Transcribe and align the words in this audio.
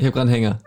Ich 0.00 0.06
habe 0.06 0.14
gerade 0.14 0.30
einen 0.30 0.34
Hänger. 0.34 0.58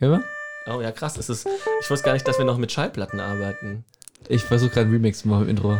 Können 0.00 0.20
wir? 0.66 0.74
Oh 0.74 0.80
ja, 0.80 0.90
krass. 0.90 1.16
Es 1.16 1.28
ist, 1.28 1.46
ich 1.80 1.88
wusste 1.88 2.06
gar 2.06 2.14
nicht, 2.14 2.26
dass 2.26 2.38
wir 2.38 2.44
noch 2.44 2.58
mit 2.58 2.72
Schallplatten 2.72 3.20
arbeiten. 3.20 3.84
Ich 4.28 4.42
versuche 4.42 4.70
gerade 4.70 4.86
einen 4.86 4.94
Remix 4.94 5.20
zu 5.20 5.28
machen 5.28 5.44
im 5.44 5.50
Intro. 5.50 5.78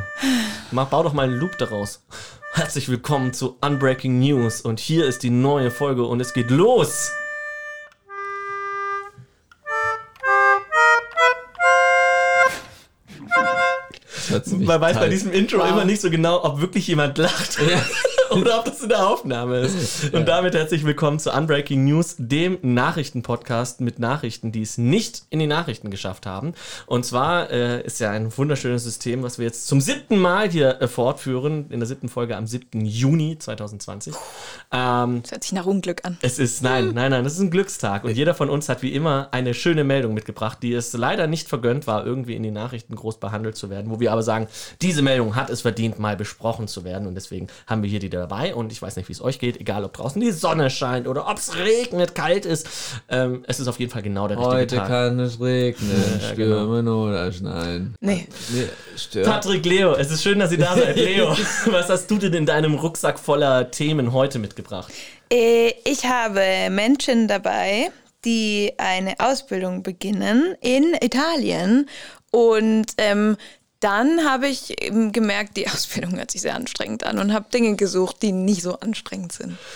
Mach, 0.71 0.87
bau 0.87 1.03
doch 1.03 1.13
mal 1.13 1.25
einen 1.25 1.41
Loop 1.41 1.59
daraus. 1.59 2.05
Herzlich 2.53 2.89
willkommen 2.89 3.33
zu 3.33 3.59
Unbreaking 3.61 4.21
News 4.21 4.61
und 4.61 4.79
hier 4.79 5.07
ist 5.07 5.25
die 5.25 5.31
neue 5.31 5.73
Folge 5.73 6.05
und 6.05 6.21
es 6.21 6.33
geht 6.33 6.53
los. 6.53 7.11
Man 14.47 14.81
weiß 14.81 14.99
bei 14.99 15.09
diesem 15.09 15.33
Intro 15.33 15.59
Wow. 15.59 15.71
immer 15.71 15.85
nicht 15.85 16.01
so 16.01 16.11
genau, 16.11 16.45
ob 16.45 16.61
wirklich 16.61 16.87
jemand 16.87 17.19
lacht 17.19 17.59
Ja. 17.59 17.85
oder 18.37 18.61
ob 18.61 18.65
das 18.65 18.81
in 18.83 18.89
der 18.89 19.07
Aufnahme 19.07 19.59
ist. 19.59 20.13
Und 20.15 20.27
damit 20.29 20.55
herzlich 20.55 20.85
willkommen 20.85 21.19
zu 21.19 21.33
Unbreaking 21.33 21.85
News, 21.85 22.15
dem 22.19 22.59
Nachrichtenpodcast 22.63 23.81
mit 23.81 23.99
Nachrichten, 23.99 24.53
die 24.53 24.63
es 24.63 24.79
nicht 24.79 25.23
in 25.31 25.39
die 25.41 25.47
Nachrichten 25.47 25.91
geschafft 25.91 26.27
haben. 26.27 26.55
Und 26.87 27.05
zwar 27.05 27.51
äh, 27.51 27.83
ist 27.83 27.99
ja 27.99 28.11
ein 28.11 28.37
wunderschönes 28.37 28.85
System, 28.85 29.23
was 29.23 29.39
wir 29.39 29.47
jetzt 29.47 29.67
zum 29.67 29.81
siebten 29.81 30.19
Mal 30.19 30.49
hier 30.49 30.81
äh, 30.81 30.87
fortführen, 30.87 31.67
in 31.71 31.81
der 31.81 31.87
siebten 31.87 32.09
Folge 32.09 32.37
am 32.37 32.47
7. 32.47 32.85
Juni 32.85 33.37
2020. 33.39 34.15
Ähm, 34.73 35.23
Das 35.23 35.33
hört 35.33 35.43
sich 35.43 35.53
nach 35.53 35.67
Unglück 35.67 36.05
an. 36.05 36.17
es 36.23 36.39
ist, 36.39 36.63
nein, 36.63 36.93
nein, 36.95 37.11
nein, 37.11 37.25
das 37.25 37.35
ist 37.35 37.41
ein 37.41 37.51
Glückstag. 37.51 38.05
Und 38.05 38.17
jeder 38.17 38.35
von 38.35 38.49
uns 38.49 38.69
hat 38.69 38.83
wie 38.83 38.93
immer 38.95 39.29
eine 39.33 39.55
schöne 39.55 39.83
Meldung 39.83 40.15
mitgebracht, 40.15 40.59
die 40.63 40.73
es 40.73 40.93
leider 40.93 41.27
nicht 41.27 41.49
vergönnt 41.49 41.87
war, 41.87 42.07
irgendwie 42.07 42.37
in 42.37 42.43
den 42.43 42.55
Nachrichten 42.55 42.95
groß 42.95 43.19
behandelt 43.19 43.57
zu 43.57 43.71
werden. 43.71 43.91
Wo 43.91 43.99
wir 43.99 44.13
aber 44.13 44.23
sagen, 44.23 44.47
diese 44.83 45.03
Meldung 45.03 45.35
hat 45.35 45.51
es 45.51 45.63
verdient, 45.63 45.99
mal 45.99 46.17
besprochen 46.17 46.69
zu 46.69 46.85
werden. 46.85 47.09
Und 47.09 47.15
deswegen 47.17 47.49
haben 47.67 47.83
wir 47.83 47.91
hier 47.91 47.99
die 47.99 48.20
dabei. 48.21 48.55
Und 48.55 48.71
ich 48.71 48.81
weiß 48.81 48.97
nicht, 48.97 49.09
wie 49.09 49.13
es 49.13 49.21
euch 49.21 49.39
geht, 49.39 49.59
egal 49.61 49.85
ob 49.85 49.93
draußen 49.95 50.21
die 50.21 50.31
Sonne 50.31 50.71
scheint 50.71 51.09
oder 51.09 51.29
ob 51.29 51.39
es 51.39 51.57
regnet, 51.57 52.15
kalt 52.15 52.47
ist. 52.47 52.69
Ähm, 53.09 53.45
es 53.49 53.59
ist 53.59 53.67
auf 53.69 53.79
jeden 53.81 53.91
Fall 53.91 54.03
genau 54.03 54.29
der 54.29 54.37
richtige 54.39 54.57
Heute 54.57 54.77
Tag. 54.77 54.89
kann 54.89 55.19
es 55.21 55.41
regnen, 55.41 55.91
Ja, 56.23 56.35
genau. 56.35 56.57
stürmen 56.57 56.89
oder 56.89 57.33
schneien. 57.33 57.95
Nee. 58.01 58.27
Nee, 58.51 58.69
stürmen. 58.97 59.31
Patrick 59.31 59.65
Leo, 59.67 59.95
es 59.95 60.11
ist 60.11 60.23
schön, 60.23 60.39
dass 60.39 60.53
ihr 60.53 60.59
da 60.59 60.75
seid. 60.77 60.97
Leo, 60.97 61.31
was 61.67 61.89
hast 61.89 62.11
du 62.11 62.19
denn 62.19 62.35
in 62.35 62.47
deinem 62.47 62.75
Rucksack 62.75 63.19
voller 63.19 63.71
Themen 63.71 64.13
heute 64.13 64.39
mitgebracht? 64.39 64.93
Äh, 65.33 65.73
Ich 65.85 66.05
habe 66.07 66.41
Menschen 66.71 67.27
dabei, 67.29 67.91
die 68.25 68.73
eine 68.79 69.15
Ausbildung 69.19 69.83
beginnen 69.83 70.55
in 70.61 70.95
Italien. 71.01 71.89
Und 72.33 72.87
ähm, 72.99 73.37
dann 73.81 74.25
habe 74.29 74.47
ich 74.47 74.83
eben 74.83 75.11
gemerkt, 75.13 75.57
die 75.57 75.69
Ausbildung 75.71 76.17
hört 76.17 76.31
sich 76.31 76.43
sehr 76.43 76.55
anstrengend 76.55 77.05
an 77.05 77.19
und 77.19 77.33
habe 77.33 77.47
Dinge 77.53 77.77
gesucht, 77.77 78.17
die 78.23 78.33
nicht 78.33 78.63
so 78.63 78.79
anstrengend 78.79 79.33
sind. 79.33 79.57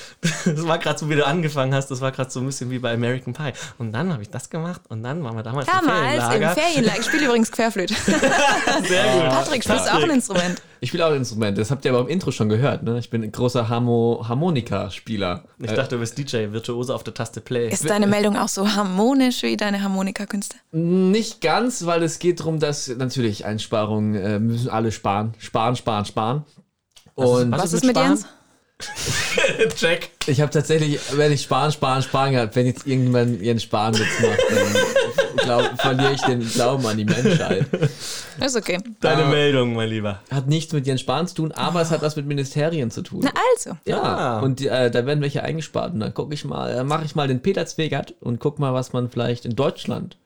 Das 0.44 0.66
war 0.66 0.78
gerade 0.78 0.98
so, 0.98 1.10
wie 1.10 1.16
du 1.16 1.26
angefangen 1.26 1.74
hast, 1.74 1.90
das 1.90 2.00
war 2.00 2.10
gerade 2.10 2.30
so 2.30 2.40
ein 2.40 2.46
bisschen 2.46 2.70
wie 2.70 2.78
bei 2.78 2.92
American 2.94 3.34
Pie. 3.34 3.52
Und 3.78 3.92
dann 3.92 4.12
habe 4.12 4.22
ich 4.22 4.30
das 4.30 4.48
gemacht 4.48 4.80
und 4.88 5.02
dann 5.02 5.22
waren 5.22 5.36
wir 5.36 5.42
damals 5.42 5.66
im 5.66 5.72
Damals 5.72 6.14
im 6.14 6.20
Ferienlager. 6.20 6.54
Ferienlager. 6.54 7.00
Ich 7.00 7.06
spiele 7.06 7.24
übrigens 7.26 7.52
Querflöte. 7.52 7.94
Sehr 8.88 9.12
gut. 9.12 9.28
Patrick, 9.30 9.64
spielst 9.64 9.86
du 9.86 9.90
auch 9.92 10.02
ein 10.02 10.10
Instrument? 10.10 10.62
Ich 10.84 10.90
spiele 10.90 11.06
auch 11.06 11.12
ein 11.12 11.16
Instrument, 11.16 11.56
das 11.56 11.70
habt 11.70 11.86
ihr 11.86 11.92
aber 11.92 12.02
im 12.02 12.08
Intro 12.08 12.30
schon 12.30 12.50
gehört. 12.50 12.82
Ne? 12.82 12.98
Ich 12.98 13.08
bin 13.08 13.22
ein 13.22 13.32
großer 13.32 13.70
Harmo 13.70 14.22
Harmonika-Spieler. 14.28 15.44
Ich 15.58 15.70
Äh, 15.70 15.76
dachte, 15.76 15.94
du 15.94 16.00
bist 16.00 16.18
DJ, 16.18 16.52
Virtuose 16.52 16.94
auf 16.94 17.02
der 17.02 17.14
Taste 17.14 17.40
Play. 17.40 17.70
Ist 17.70 17.88
deine 17.88 18.06
Meldung 18.06 18.36
auch 18.36 18.48
so 18.48 18.68
harmonisch 18.70 19.42
wie 19.44 19.56
deine 19.56 19.82
Harmonikakünste? 19.82 20.56
Nicht 20.72 21.40
ganz, 21.40 21.86
weil 21.86 22.02
es 22.02 22.18
geht 22.18 22.40
darum, 22.40 22.60
dass 22.60 22.88
natürlich 22.88 23.46
Einsparungen 23.46 24.14
äh, 24.14 24.38
müssen 24.38 24.68
alle 24.68 24.92
sparen. 24.92 25.32
Sparen, 25.38 25.74
sparen, 25.74 26.04
sparen. 26.04 26.44
Und 27.14 27.50
was 27.50 27.60
Was 27.62 27.72
ist 27.72 27.72
ist 27.76 27.84
mit 27.86 27.96
mit 27.96 28.04
Jens? 28.04 28.26
Check. 29.76 30.10
ich 30.26 30.42
habe 30.42 30.50
tatsächlich, 30.50 30.98
wenn 31.12 31.32
ich 31.32 31.40
sparen, 31.40 31.72
sparen, 31.72 32.02
sparen 32.02 32.32
gehabt, 32.32 32.56
wenn 32.56 32.66
jetzt 32.66 32.86
irgendjemand 32.86 33.40
ihren 33.40 33.58
Sparenwitz 33.58 34.20
macht, 34.20 34.38
dann 34.50 34.82
glaub, 35.36 35.80
verliere 35.80 36.12
ich 36.12 36.20
den 36.22 36.40
Glauben 36.48 36.86
an 36.86 36.96
die 36.96 37.04
Menschheit. 37.04 37.66
Ist 38.44 38.56
okay. 38.56 38.78
Deine 39.00 39.24
Ah. 39.24 39.28
Meldung, 39.30 39.74
mein 39.74 39.88
Lieber. 39.88 40.20
Hat 40.30 40.46
nichts 40.48 40.72
mit 40.72 40.86
Jens 40.86 41.00
Spahn 41.00 41.26
zu 41.26 41.34
tun, 41.36 41.52
aber 41.52 41.80
es 41.80 41.90
hat 41.90 42.02
was 42.02 42.16
mit 42.16 42.26
Ministerien 42.26 42.90
zu 42.90 43.02
tun. 43.02 43.20
Na 43.24 43.30
also. 43.54 43.76
Ja, 43.86 44.02
Ah. 44.02 44.40
und 44.40 44.60
äh, 44.60 44.90
da 44.90 45.06
werden 45.06 45.20
welche 45.20 45.42
eingespart. 45.42 45.94
Und 45.94 46.00
dann 46.00 46.14
gucke 46.14 46.34
ich 46.34 46.44
mal, 46.44 46.70
äh, 46.70 46.84
mache 46.84 47.04
ich 47.04 47.14
mal 47.14 47.28
den 47.28 47.40
Peter 47.40 47.66
Zwegert 47.66 48.14
und 48.20 48.40
guck 48.40 48.58
mal, 48.58 48.72
was 48.74 48.92
man 48.92 49.10
vielleicht 49.10 49.44
in 49.44 49.56
Deutschland 49.56 50.16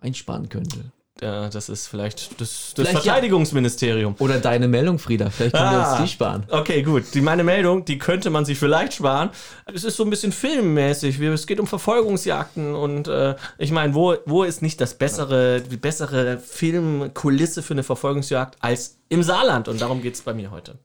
einsparen 0.00 0.48
könnte. 0.48 0.78
Ja, 1.22 1.48
das 1.48 1.68
ist 1.68 1.86
vielleicht 1.86 2.32
das, 2.40 2.72
das 2.74 2.86
Vielleicht 2.88 2.92
ja. 2.92 3.00
Verteidigungsministerium. 3.12 4.16
Oder 4.18 4.40
deine 4.40 4.66
Meldung, 4.66 4.98
Frieda. 4.98 5.30
Vielleicht 5.30 5.54
können 5.54 5.70
wir 5.70 5.86
Ah. 5.86 5.92
uns 5.92 6.02
die 6.02 6.08
sparen. 6.12 6.44
Okay, 6.50 6.82
gut. 6.82 7.04
Die, 7.14 7.20
meine 7.20 7.44
Meldung, 7.44 7.84
die 7.84 7.96
könnte 7.98 8.28
man 8.30 8.44
sich 8.44 8.58
vielleicht 8.58 8.94
sparen. 8.94 9.30
Es 9.72 9.84
ist 9.84 9.96
so 9.96 10.02
ein 10.02 10.10
bisschen 10.10 10.32
filmmäßig. 10.32 11.20
Wir- 11.20 11.32
Es 11.32 11.46
geht 11.46 11.60
um 11.60 11.66
Verfolgungsjagden 11.68 12.74
und 12.74 13.06
äh, 13.06 13.36
ich 13.58 13.70
meine, 13.70 13.94
wo, 13.94 14.16
wo 14.26 14.42
ist 14.42 14.62
nicht 14.62 14.80
das 14.80 14.94
bessere, 14.94 15.60
die 15.60 15.76
bessere 15.76 16.38
Filmkulisse 16.38 17.62
für 17.62 17.74
eine 17.74 17.84
Verfolgungsjagd 17.84 18.56
als 18.60 18.98
im 19.08 19.22
Saarland? 19.22 19.68
Und 19.68 19.80
darum 19.80 20.02
geht 20.02 20.14
es 20.14 20.22
bei 20.22 20.34
mir 20.34 20.50
heute. 20.50 20.78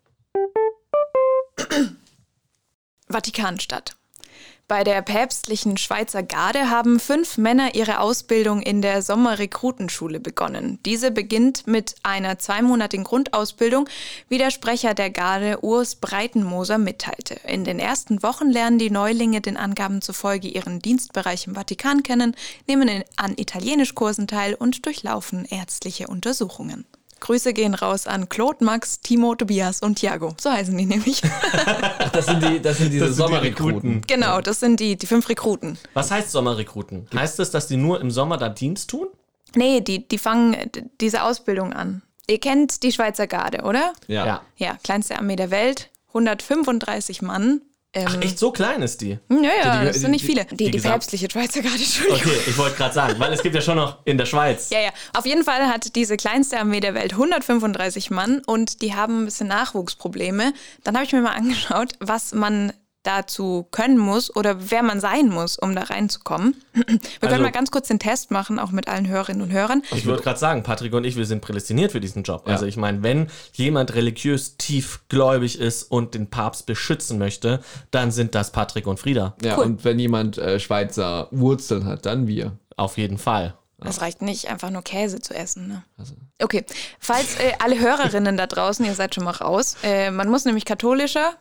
Vatikanstadt. 3.09 3.95
Bei 4.69 4.83
der 4.83 5.01
päpstlichen 5.01 5.77
Schweizer 5.77 6.23
Garde 6.23 6.69
haben 6.69 6.99
fünf 6.99 7.37
Männer 7.37 7.73
ihre 7.73 8.01
Ausbildung 8.01 8.61
in 8.61 8.81
der 8.81 9.01
Sommerrekrutenschule 9.01 10.19
begonnen. 10.19 10.77
Diese 10.85 11.09
beginnt 11.09 11.67
mit 11.67 11.95
einer 12.03 12.37
zweimonatigen 12.37 13.05
Grundausbildung, 13.05 13.87
wie 14.27 14.37
der 14.37 14.51
Sprecher 14.51 14.93
der 14.93 15.09
Garde 15.09 15.63
Urs 15.63 15.95
Breitenmoser 15.95 16.79
mitteilte. 16.79 17.35
In 17.47 17.63
den 17.63 17.79
ersten 17.79 18.21
Wochen 18.23 18.49
lernen 18.49 18.77
die 18.77 18.91
Neulinge 18.91 19.39
den 19.39 19.55
Angaben 19.55 20.01
zufolge 20.01 20.49
ihren 20.49 20.79
Dienstbereich 20.79 21.47
im 21.47 21.55
Vatikan 21.55 22.03
kennen, 22.03 22.35
nehmen 22.67 22.89
an 23.15 23.37
Italienischkursen 23.37 24.27
teil 24.27 24.53
und 24.53 24.85
durchlaufen 24.85 25.45
ärztliche 25.45 26.07
Untersuchungen. 26.07 26.85
Grüße 27.19 27.53
gehen 27.53 27.73
raus 27.73 28.07
an 28.07 28.29
Claude, 28.29 28.63
Max, 28.63 28.99
Timo, 29.01 29.35
Tobias 29.35 29.81
und 29.81 29.99
Thiago. 29.99 30.35
So 30.39 30.51
heißen 30.51 30.77
die 30.77 30.85
nämlich. 30.85 31.21
Ach, 31.23 32.09
das 32.11 32.25
sind, 32.27 32.43
die, 32.43 32.59
das 32.61 32.77
sind 32.77 32.91
diese 32.91 33.05
Das 33.07 33.15
sind 33.15 33.27
die 33.27 33.33
Sommerrekruten. 33.33 33.75
Rekruten. 33.75 34.01
genau, 34.07 34.41
das 34.41 34.59
sind 34.59 34.79
die, 34.79 34.95
die 34.97 35.05
fünf 35.07 35.27
Rekruten. 35.29 35.77
Was 35.93 36.11
heißt 36.11 36.31
Sommerrekruten? 36.31 37.07
Heißt 37.13 37.39
das, 37.39 37.51
dass 37.51 37.67
die 37.67 37.77
nur 37.77 37.99
im 38.01 38.11
Sommer 38.11 38.37
da 38.37 38.49
Dienst 38.49 38.89
tun? 38.89 39.07
Nee, 39.55 39.81
die, 39.81 40.07
die 40.07 40.17
fangen 40.17 40.55
diese 41.01 41.23
Ausbildung 41.23 41.73
an. 41.73 42.01
Ihr 42.29 42.39
kennt 42.39 42.83
die 42.83 42.91
Schweizer 42.91 43.25
Garde, 43.27 43.63
oder? 43.63 43.93
Ja. 44.07 44.41
Ja, 44.57 44.77
kleinste 44.83 45.17
Armee 45.17 45.37
der 45.37 45.49
Welt, 45.51 45.89
135 46.09 47.21
Mann. 47.21 47.61
Ähm, 47.93 48.21
Echt 48.21 48.37
so 48.37 48.51
klein 48.51 48.81
ist 48.83 49.01
die? 49.01 49.17
ja, 49.29 49.37
ja, 49.63 49.79
die- 49.79 49.87
das 49.87 49.97
sind 50.01 50.11
nicht 50.11 50.21
die- 50.23 50.27
viele. 50.27 50.45
Die, 50.45 50.55
die, 50.65 50.71
Gesamt- 50.71 50.93
päpstliche 50.95 51.29
Schweizer 51.31 51.61
Garde, 51.61 51.77
Entschuldigung. 51.81 52.19
Okay, 52.31 52.41
ich 52.47 52.57
wollte 52.57 52.75
gerade 52.75 52.93
sagen, 52.93 53.15
weil 53.19 53.31
es 53.33 53.41
gibt 53.41 53.55
ja 53.55 53.61
schon 53.61 53.77
noch 53.77 53.99
in 54.05 54.17
der 54.17 54.25
Schweiz. 54.25 54.69
Ja, 54.69 54.79
ja. 54.81 54.89
Auf 55.15 55.25
jeden 55.25 55.43
Fall 55.43 55.67
hat 55.67 55.95
diese 55.95 56.17
kleinste 56.17 56.59
Armee 56.59 56.81
der 56.81 56.93
Welt 56.93 57.13
135 57.13 58.11
Mann 58.11 58.41
und 58.45 58.81
die 58.81 58.93
haben 58.93 59.21
ein 59.21 59.25
bisschen 59.25 59.47
Nachwuchsprobleme. 59.47 60.53
Dann 60.83 60.95
habe 60.95 61.05
ich 61.05 61.13
mir 61.13 61.21
mal 61.21 61.31
angeschaut, 61.35 61.93
was 61.99 62.33
man 62.33 62.73
dazu 63.07 63.67
können 63.71 63.97
muss 63.97 64.35
oder 64.35 64.69
wer 64.71 64.83
man 64.83 64.99
sein 64.99 65.29
muss, 65.29 65.57
um 65.57 65.73
da 65.73 65.83
reinzukommen. 65.83 66.55
Wir 66.73 66.83
Also- 66.89 67.27
können 67.27 67.43
mal 67.43 67.51
ganz 67.51 67.71
kurz 67.71 67.87
den 67.87 67.99
Test 67.99 68.29
machen, 68.31 68.59
auch 68.59 68.71
mit 68.71 68.87
allen 68.87 69.07
Hörerinnen 69.07 69.41
und 69.41 69.51
Hörern. 69.51 69.81
Ich 69.95 70.05
würde 70.05 70.21
gerade 70.21 70.37
sagen, 70.39 70.63
Patrick 70.63 70.93
und 70.93 71.05
ich, 71.05 71.15
wir 71.15 71.25
sind 71.25 71.41
prädestiniert 71.41 71.91
für 71.93 71.99
diesen 72.01 72.23
Job. 72.23 72.43
Ja. 72.45 72.53
Also 72.53 72.65
ich 72.65 72.77
meine, 72.77 73.01
wenn 73.03 73.27
jemand 73.53 73.95
religiös 73.95 74.57
tiefgläubig 74.57 75.59
ist 75.59 75.83
und 75.83 76.13
den 76.13 76.29
Papst 76.29 76.65
beschützen 76.65 77.17
möchte, 77.17 77.61
dann 77.91 78.11
sind 78.11 78.35
das 78.35 78.51
Patrick 78.51 78.87
und 78.87 78.99
Frieda. 78.99 79.35
Ja, 79.41 79.57
Cool. 79.57 79.65
und 79.65 79.83
wenn 79.85 79.99
jemand 79.99 80.37
äh, 80.37 80.59
Schweizer 80.59 81.27
Wurzeln 81.31 81.85
hat, 81.85 82.05
dann 82.05 82.27
wir. 82.27 82.57
Auf 82.75 82.97
jeden 82.97 83.17
Fall. 83.17 83.55
Es 83.83 84.01
reicht 84.01 84.21
nicht, 84.23 84.49
einfach 84.49 84.71
nur 84.71 84.81
Käse 84.81 85.19
zu 85.21 85.35
essen. 85.35 85.67
Ne? 85.67 85.83
Also. 85.97 86.15
Okay, 86.41 86.65
falls 86.99 87.35
äh, 87.39 87.53
alle 87.59 87.79
Hörerinnen 87.79 88.35
da 88.35 88.47
draußen, 88.47 88.83
ihr 88.85 88.95
seid 88.95 89.13
schon 89.13 89.23
mal 89.23 89.31
raus, 89.31 89.77
äh, 89.83 90.09
man 90.09 90.29
muss 90.29 90.45
nämlich 90.45 90.65
katholischer, 90.65 91.33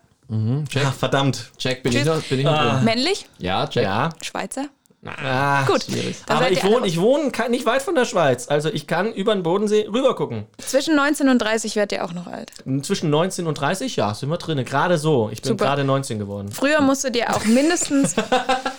Check, 0.69 0.83
Ach, 0.87 0.95
verdammt. 0.95 1.53
check, 1.59 1.83
bin 1.83 1.93
ich 1.93 1.99
Tschüss. 1.99 2.07
noch, 2.09 2.23
bin 2.23 2.39
ich 2.41 2.45
noch 2.45 2.53
Ah. 2.53 2.75
drin? 2.77 2.85
männlich, 2.85 3.27
Ja, 3.39 3.67
check. 3.67 3.85
Ja. 3.85 4.11
Schweizer. 4.23 4.67
Ah, 5.05 5.63
Gut, 5.67 5.85
schwierig. 5.85 6.17
dann 6.27 6.37
Aber 6.39 6.47
seid 6.47 6.53
ich 6.55 6.59
ihr 6.59 6.65
alle 6.65 6.75
wohne, 6.79 6.87
ich 6.89 7.01
wohne 7.01 7.31
ke- 7.31 7.49
nicht 7.49 7.65
weit 7.65 7.81
von 7.83 7.95
der 7.95 8.07
Schweiz. 8.07 8.49
Also 8.49 8.71
ich 8.71 8.89
kann 8.89 9.13
über 9.13 9.33
den 9.35 9.45
Bodensee 9.45 9.87
rüber 9.87 10.17
gucken. 10.17 10.47
Zwischen 10.59 10.97
19 10.97 11.29
und 11.29 11.39
30 11.39 11.77
werdet 11.77 11.93
ihr 11.93 12.05
auch 12.05 12.13
noch 12.13 12.27
alt. 12.27 12.51
Zwischen 12.83 13.09
19 13.11 13.47
und 13.47 13.55
30, 13.55 13.95
ja, 13.95 14.13
sind 14.15 14.31
wir 14.31 14.37
drin. 14.39 14.65
Gerade 14.65 14.99
so. 14.99 15.29
Ich 15.31 15.43
bin 15.43 15.51
Super. 15.51 15.67
gerade 15.67 15.85
19 15.85 16.19
geworden. 16.19 16.51
Früher 16.51 16.81
musstet 16.81 17.15
ihr 17.15 17.33
auch 17.33 17.45
mindestens. 17.45 18.17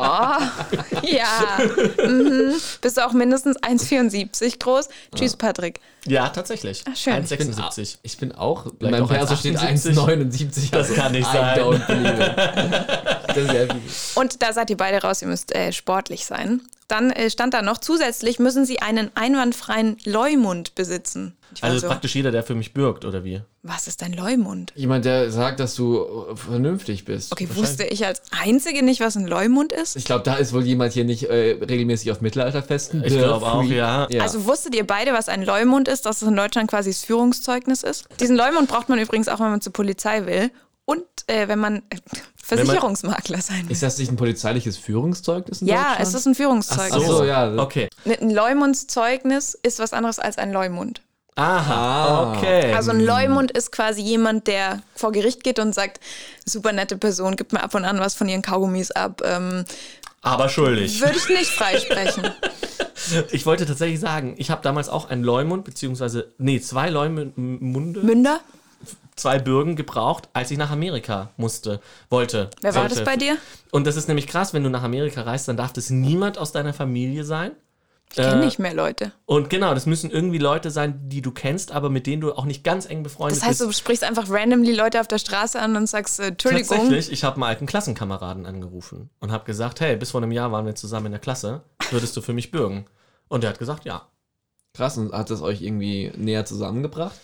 oh, 0.00 1.06
ja. 1.06 1.58
Mhm. 2.06 2.54
Bist 2.80 2.96
du 2.96 3.06
auch 3.06 3.12
mindestens 3.12 3.56
1,74 3.58 4.58
groß? 4.58 4.88
Tschüss, 5.14 5.36
Patrick. 5.36 5.80
Ja, 6.06 6.28
tatsächlich. 6.28 6.84
Ach, 6.88 6.96
schön. 6.96 7.14
1,76. 7.14 7.98
Ich 8.02 8.18
bin 8.18 8.32
auch, 8.32 8.66
in 8.80 8.90
meinem 8.90 9.08
Perso 9.08 9.36
steht 9.36 9.58
1,78. 9.58 9.96
1,79. 9.96 10.70
Das 10.70 10.94
kann 10.94 11.12
nicht 11.12 11.28
I 11.28 11.32
sein. 11.32 11.58
don't 11.58 11.86
believe 11.86 12.22
it. 12.22 13.26
Das 13.28 13.36
ist 13.36 13.52
ja. 13.52 13.66
Und 14.14 14.42
da 14.42 14.52
seid 14.52 14.70
ihr 14.70 14.76
beide 14.76 15.02
raus, 15.02 15.22
ihr 15.22 15.28
müsst 15.28 15.54
äh, 15.54 15.72
sportlich 15.72 16.24
sein. 16.24 16.62
Dann 16.88 17.10
äh, 17.10 17.30
stand 17.30 17.54
da 17.54 17.62
noch, 17.62 17.78
zusätzlich 17.78 18.38
müssen 18.38 18.64
sie 18.64 18.80
einen 18.80 19.10
einwandfreien 19.14 19.96
Leumund 20.04 20.74
besitzen. 20.74 21.36
Also 21.60 21.78
so, 21.78 21.86
praktisch 21.86 22.14
jeder, 22.14 22.30
der 22.30 22.42
für 22.42 22.54
mich 22.54 22.74
bürgt, 22.74 23.04
oder 23.04 23.24
wie? 23.24 23.42
was 23.68 23.86
ist 23.88 24.02
ein 24.02 24.12
Leumund? 24.12 24.72
Jemand, 24.74 25.04
der 25.04 25.30
sagt, 25.30 25.60
dass 25.60 25.74
du 25.74 26.26
äh, 26.30 26.36
vernünftig 26.36 27.04
bist. 27.04 27.32
Okay, 27.32 27.48
wusste 27.54 27.84
ich 27.84 28.06
als 28.06 28.22
Einzige 28.30 28.84
nicht, 28.84 29.00
was 29.00 29.16
ein 29.16 29.26
Leumund 29.26 29.72
ist? 29.72 29.96
Ich 29.96 30.04
glaube, 30.04 30.24
da 30.24 30.36
ist 30.36 30.52
wohl 30.52 30.64
jemand 30.64 30.92
hier 30.92 31.04
nicht 31.04 31.24
äh, 31.24 31.58
regelmäßig 31.60 32.10
auf 32.12 32.20
Mittelalterfesten. 32.20 33.04
Ich 33.04 33.16
glaube 33.16 33.46
auch, 33.46 33.62
ja. 33.64 34.06
ja. 34.10 34.22
Also 34.22 34.46
wusstet 34.46 34.74
ihr 34.74 34.86
beide, 34.86 35.12
was 35.12 35.28
ein 35.28 35.42
Leumund 35.42 35.88
ist, 35.88 36.06
dass 36.06 36.22
es 36.22 36.28
in 36.28 36.36
Deutschland 36.36 36.70
quasi 36.70 36.90
das 36.90 37.04
Führungszeugnis 37.04 37.82
ist? 37.82 38.06
Diesen 38.20 38.36
Leumund 38.36 38.68
braucht 38.68 38.88
man 38.88 38.98
übrigens 38.98 39.28
auch, 39.28 39.40
wenn 39.40 39.50
man 39.50 39.60
zur 39.60 39.72
Polizei 39.72 40.26
will 40.26 40.50
und 40.84 41.04
äh, 41.26 41.48
wenn 41.48 41.58
man 41.58 41.78
äh, 41.90 41.96
Versicherungsmakler 42.46 43.40
sein 43.40 43.64
will. 43.64 43.72
ist 43.72 43.82
das 43.82 43.98
nicht 43.98 44.10
ein 44.10 44.16
polizeiliches 44.16 44.76
Führungszeugnis 44.76 45.62
in 45.62 45.68
Ja, 45.68 45.76
Deutschland? 45.90 46.00
es 46.00 46.14
ist 46.14 46.26
ein 46.26 46.34
Führungszeugnis. 46.34 46.92
Ach 47.04 47.06
so, 47.06 47.24
ja. 47.24 47.54
Okay. 47.56 47.88
Ein 48.04 48.30
Leumundszeugnis 48.30 49.58
ist 49.62 49.78
was 49.78 49.92
anderes 49.92 50.18
als 50.18 50.38
ein 50.38 50.52
Leumund. 50.52 51.02
Aha, 51.38 51.74
Ah. 51.74 52.32
okay. 52.38 52.72
Also 52.72 52.92
ein 52.92 53.00
Leumund 53.00 53.50
ist 53.50 53.70
quasi 53.70 54.00
jemand, 54.00 54.46
der 54.46 54.82
vor 54.94 55.12
Gericht 55.12 55.44
geht 55.44 55.58
und 55.58 55.74
sagt, 55.74 56.00
super 56.46 56.72
nette 56.72 56.96
Person, 56.96 57.36
gibt 57.36 57.52
mir 57.52 57.62
ab 57.62 57.74
und 57.74 57.84
an 57.84 57.98
was 58.00 58.14
von 58.14 58.28
ihren 58.28 58.40
Kaugummis 58.42 58.90
ab. 58.90 59.20
Ähm, 59.24 59.64
aber 60.22 60.48
schuldig. 60.48 61.00
Würde 61.02 61.16
ich 61.16 61.28
nicht 61.28 61.50
freisprechen. 61.50 62.24
Ich 63.30 63.46
wollte 63.46 63.66
tatsächlich 63.66 64.00
sagen, 64.00 64.34
ich 64.36 64.50
habe 64.50 64.62
damals 64.62 64.88
auch 64.88 65.10
einen 65.10 65.22
Leumund, 65.22 65.64
beziehungsweise, 65.64 66.32
nee, 66.38 66.60
zwei 66.60 66.88
Leumunde, 66.90 67.32
Münder? 68.00 68.40
Zwei 69.16 69.38
Bürgen 69.38 69.76
gebraucht, 69.76 70.28
als 70.34 70.50
ich 70.50 70.58
nach 70.58 70.70
Amerika 70.70 71.30
musste, 71.36 71.80
wollte. 72.10 72.50
Wer 72.60 72.74
war 72.74 72.82
sollte. 72.82 72.96
das 72.96 73.04
bei 73.04 73.16
dir? 73.16 73.36
Und 73.72 73.86
das 73.86 73.96
ist 73.96 74.08
nämlich 74.08 74.26
krass, 74.26 74.52
wenn 74.54 74.62
du 74.62 74.70
nach 74.70 74.82
Amerika 74.82 75.22
reist, 75.22 75.48
dann 75.48 75.56
darf 75.56 75.72
das 75.72 75.90
niemand 75.90 76.38
aus 76.38 76.52
deiner 76.52 76.74
Familie 76.74 77.24
sein. 77.24 77.52
Ich 78.10 78.16
kenne 78.16 78.40
Äh, 78.40 78.44
nicht 78.44 78.58
mehr 78.60 78.72
Leute. 78.72 79.10
Und 79.24 79.50
genau, 79.50 79.74
das 79.74 79.84
müssen 79.86 80.10
irgendwie 80.12 80.38
Leute 80.38 80.70
sein, 80.70 81.08
die 81.08 81.22
du 81.22 81.32
kennst, 81.32 81.72
aber 81.72 81.90
mit 81.90 82.06
denen 82.06 82.20
du 82.20 82.32
auch 82.34 82.44
nicht 82.44 82.62
ganz 82.62 82.86
eng 82.86 83.02
befreundet 83.02 83.38
Das 83.40 83.48
heißt, 83.48 83.60
du 83.62 83.66
bist. 83.66 83.80
sprichst 83.80 84.04
einfach 84.04 84.30
randomly 84.30 84.72
Leute 84.74 85.00
auf 85.00 85.08
der 85.08 85.18
Straße 85.18 85.58
an 85.60 85.74
und 85.76 85.88
sagst, 85.88 86.20
äh, 86.20 86.28
Entschuldigung. 86.28 86.68
Tatsächlich, 86.78 87.10
ich 87.10 87.24
habe 87.24 87.34
einen 87.36 87.42
alten 87.44 87.66
Klassenkameraden 87.66 88.46
angerufen 88.46 89.10
und 89.18 89.32
habe 89.32 89.44
gesagt, 89.44 89.80
hey, 89.80 89.96
bis 89.96 90.12
vor 90.12 90.22
einem 90.22 90.30
Jahr 90.30 90.52
waren 90.52 90.66
wir 90.66 90.74
zusammen 90.76 91.06
in 91.06 91.12
der 91.12 91.20
Klasse, 91.20 91.62
würdest 91.90 92.16
du 92.16 92.20
für 92.20 92.32
mich 92.32 92.52
bürgen? 92.52 92.86
Und 93.28 93.42
er 93.42 93.50
hat 93.50 93.58
gesagt, 93.58 93.84
ja. 93.84 94.06
Krass, 94.72 94.96
und 94.98 95.12
hat 95.12 95.30
das 95.30 95.40
euch 95.42 95.62
irgendwie 95.62 96.12
näher 96.16 96.44
zusammengebracht? 96.44 97.16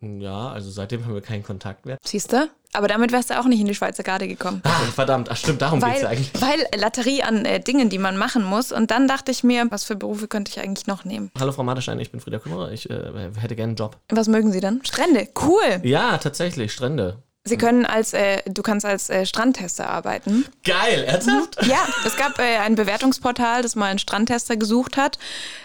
Ja, 0.00 0.50
also 0.50 0.70
seitdem 0.70 1.04
haben 1.04 1.14
wir 1.14 1.22
keinen 1.22 1.42
Kontakt 1.42 1.86
mehr. 1.86 1.96
Siehst 2.04 2.32
du? 2.32 2.50
Aber 2.72 2.88
damit 2.88 3.10
wärst 3.12 3.30
du 3.30 3.40
auch 3.40 3.46
nicht 3.46 3.60
in 3.60 3.66
die 3.66 3.74
Schweizer 3.74 4.02
Garde 4.02 4.28
gekommen. 4.28 4.60
Ah, 4.64 4.68
verdammt, 4.94 5.30
ach 5.30 5.36
stimmt, 5.36 5.62
darum 5.62 5.80
geht's 5.80 5.94
Weil, 5.94 6.02
ja 6.02 6.08
eigentlich. 6.10 6.30
weil 6.34 6.66
Latterie 6.78 7.22
an 7.22 7.46
äh, 7.46 7.58
Dingen, 7.58 7.88
die 7.88 7.96
man 7.96 8.18
machen 8.18 8.44
muss. 8.44 8.70
Und 8.70 8.90
dann 8.90 9.08
dachte 9.08 9.30
ich 9.30 9.42
mir, 9.42 9.66
was 9.70 9.84
für 9.84 9.96
Berufe 9.96 10.28
könnte 10.28 10.50
ich 10.50 10.60
eigentlich 10.60 10.86
noch 10.86 11.04
nehmen? 11.06 11.30
Hallo 11.38 11.52
Frau 11.52 11.62
Maderstein, 11.62 11.98
ich 12.00 12.10
bin 12.10 12.20
Frieda 12.20 12.38
Kummerer, 12.38 12.72
ich 12.72 12.90
äh, 12.90 13.30
hätte 13.40 13.56
gerne 13.56 13.70
einen 13.70 13.76
Job. 13.76 13.96
Was 14.10 14.28
mögen 14.28 14.52
Sie 14.52 14.60
dann? 14.60 14.84
Strände. 14.84 15.28
Cool. 15.40 15.80
Ja, 15.84 16.18
tatsächlich, 16.18 16.72
Strände. 16.72 17.22
Sie 17.48 17.56
können 17.56 17.86
als, 17.86 18.12
äh, 18.12 18.42
du 18.46 18.60
kannst 18.62 18.84
als 18.84 19.08
äh, 19.08 19.24
Strandtester 19.24 19.88
arbeiten. 19.88 20.44
Geil, 20.64 21.04
ernsthaft? 21.04 21.64
Ja, 21.66 21.86
es 22.04 22.16
gab 22.16 22.38
äh, 22.40 22.58
ein 22.58 22.74
Bewertungsportal, 22.74 23.62
das 23.62 23.76
mal 23.76 23.86
einen 23.86 23.98
Strandtester 24.00 24.56
gesucht 24.56 24.96
hat. 24.96 25.18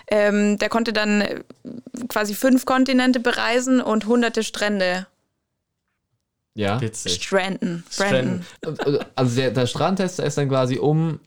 Ähm, 0.08 0.58
der 0.60 0.70
konnte 0.70 0.94
dann 0.94 1.22
äh, 1.22 1.42
quasi 2.08 2.36
fünf 2.36 2.66
Kontinente 2.66 3.20
bereisen 3.20 3.82
und 3.82 4.06
hunderte 4.06 4.44
Strände 4.44 5.08
Ja. 6.54 6.80
Witzig. 6.82 7.24
stranden. 7.24 7.84
Stranden. 7.90 8.46
Stranden. 8.60 9.00
Also 9.16 9.36
der, 9.36 9.52
der 9.52 9.66
Strandtester 9.66 10.24
ist 10.24 10.38
dann 10.38 10.50
quasi 10.50 10.78
um 10.78 11.20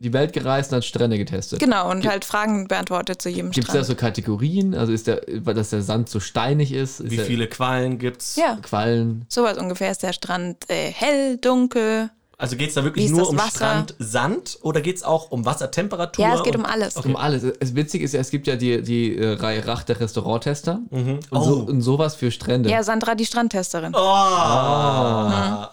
die 0.00 0.12
Welt 0.12 0.32
gereist 0.32 0.70
und 0.72 0.76
hat 0.76 0.84
Strände 0.84 1.18
getestet. 1.18 1.58
Genau, 1.58 1.90
und 1.90 2.06
halt 2.06 2.24
Fragen 2.24 2.68
beantwortet 2.68 3.20
zu 3.20 3.28
jedem 3.28 3.50
Gibt 3.50 3.66
es 3.68 3.72
da 3.72 3.82
Strand. 3.84 3.86
so 3.86 3.94
Kategorien? 3.96 4.74
Also 4.74 4.92
ist 4.92 5.06
der, 5.08 5.22
weil 5.40 5.54
dass 5.54 5.70
der 5.70 5.82
Sand 5.82 6.08
so 6.08 6.20
steinig 6.20 6.72
ist? 6.72 7.00
ist 7.00 7.10
Wie 7.10 7.16
der 7.16 7.24
viele 7.24 7.48
Quallen 7.48 7.98
gibt's? 7.98 8.36
ja, 8.36 8.56
Quallen? 8.62 9.24
sowas 9.28 9.58
ungefähr 9.58 9.90
ist 9.90 10.02
der 10.02 10.12
Strand 10.12 10.68
äh, 10.70 10.90
hell, 10.92 11.36
dunkel. 11.38 12.10
Also 12.40 12.54
geht's 12.56 12.74
da 12.74 12.82
Wie 12.82 12.84
wirklich 12.86 13.10
nur 13.10 13.28
um 13.28 13.36
Wasser? 13.36 13.50
Strand, 13.50 13.94
Sand 13.98 14.58
oder 14.62 14.80
geht's 14.80 15.02
auch 15.02 15.32
um 15.32 15.44
Wassertemperatur? 15.44 16.24
Ja, 16.24 16.36
es 16.36 16.44
geht 16.44 16.54
und- 16.54 16.60
um 16.60 16.66
alles. 16.66 16.94
Um 16.96 17.16
alles. 17.16 17.42
Es 17.42 17.74
witzig 17.74 18.02
ist 18.02 18.14
ja, 18.14 18.20
es 18.20 18.30
gibt 18.30 18.46
ja 18.46 18.54
die, 18.54 18.80
die 18.80 19.18
äh, 19.18 19.32
Reihe 19.32 19.66
Rach 19.66 19.82
der 19.82 19.98
Restauranttester 19.98 20.78
und, 20.90 21.18
Oh. 21.32 21.42
so, 21.42 21.54
und 21.62 21.80
sowas 21.82 22.14
für 22.14 22.30
Strände. 22.30 22.70
Ja, 22.70 22.84
Sandra, 22.84 23.16
die 23.16 23.26
Strandtesterin. 23.26 23.92
Oh, 23.92 23.98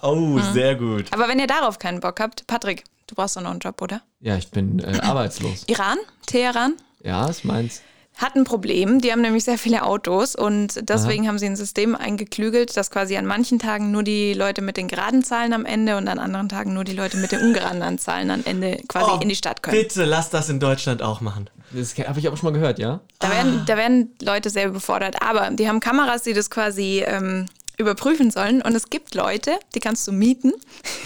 oh 0.02 0.40
sehr 0.54 0.76
gut. 0.76 1.06
Aber 1.12 1.28
wenn 1.28 1.40
ihr 1.40 1.48
darauf 1.48 1.80
keinen 1.80 2.00
Bock 2.00 2.20
habt, 2.20 2.48
Patrick, 2.48 2.84
du 3.08 3.16
brauchst 3.16 3.36
doch 3.38 3.42
noch 3.42 3.52
einen 3.52 3.60
Job, 3.60 3.82
oder? 3.82 4.02
Ja, 4.22 4.36
ich 4.36 4.50
bin 4.50 4.80
äh, 4.80 5.00
arbeitslos. 5.04 5.64
Iran, 5.68 5.98
Teheran, 6.26 6.74
Ja, 7.04 7.28
ist 7.28 7.46
meins. 7.46 7.82
Hat 8.18 8.36
ein 8.36 8.44
Problem. 8.46 9.02
Die 9.02 9.12
haben 9.12 9.22
nämlich 9.22 9.44
sehr 9.44 9.58
viele 9.58 9.84
Autos 9.84 10.36
und 10.36 10.90
deswegen 10.90 11.28
haben 11.28 11.38
sie 11.38 11.48
ein 11.48 11.56
System 11.56 11.96
eingeklügelt, 11.96 12.76
dass 12.78 12.90
quasi 12.90 13.18
an 13.18 13.26
manchen 13.26 13.60
Tagen 13.60 13.92
nur 13.92 14.04
die 14.04 14.34
Leute 14.34 14.62
mit 14.62 14.78
den 14.78 14.88
geraden 14.88 15.24
Zahlen 15.24 15.54
am 15.54 15.66
Ende 15.66 15.98
und 15.98 16.08
an 16.08 16.20
anderen 16.20 16.48
Tagen 16.48 16.74
nur 16.74 16.84
die 16.84 16.94
Leute 16.94 17.18
mit 17.18 17.32
den 17.32 17.42
ungeraden 17.42 17.98
Zahlen 17.98 18.32
am 18.32 18.42
Ende 18.46 18.78
quasi 18.88 19.12
Oh, 19.16 19.20
in 19.22 19.30
die 19.30 19.36
Stadt 19.36 19.62
können. 19.62 19.78
Bitte 19.78 20.06
lass 20.06 20.30
das 20.30 20.50
in 20.50 20.60
Deutschland 20.60 21.02
auch 21.02 21.20
machen. 21.22 21.50
Das 21.72 21.98
habe 21.98 22.20
ich 22.20 22.28
aber 22.28 22.38
schon 22.38 22.52
mal 22.52 22.58
gehört, 22.58 22.80
ja? 22.80 23.02
Da 23.20 23.30
werden, 23.32 23.64
da 23.66 23.76
werden 23.76 24.16
Leute 24.22 24.50
sehr 24.50 24.68
überfordert. 24.68 25.22
Aber 25.22 25.50
die 25.52 25.68
haben 25.68 25.80
Kameras, 25.80 26.24
die 26.24 26.34
das 26.34 26.50
quasi 26.50 27.04
ähm, 27.06 27.48
überprüfen 27.78 28.32
sollen. 28.32 28.62
Und 28.62 28.76
es 28.76 28.90
gibt 28.90 29.16
Leute, 29.16 29.60
die 29.74 29.80
kannst 29.80 30.08
du 30.08 30.12
mieten, 30.12 30.54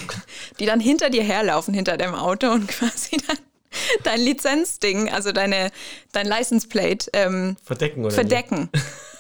die 0.60 0.66
dann 0.66 0.80
hinter 0.80 1.10
dir 1.10 1.24
herlaufen, 1.24 1.74
hinter 1.74 1.98
deinem 1.98 2.16
Auto 2.16 2.52
und 2.52 2.68
quasi 2.68 3.18
dann 3.28 3.38
dein 4.04 4.20
Lizenzding, 4.20 5.10
also 5.12 5.32
deine, 5.32 5.72
dein 6.12 6.28
License 6.28 6.68
Plate, 6.68 7.10
ähm, 7.14 7.58
Verdecken 7.64 8.06
oder 8.06 8.14
verdecken. 8.14 8.70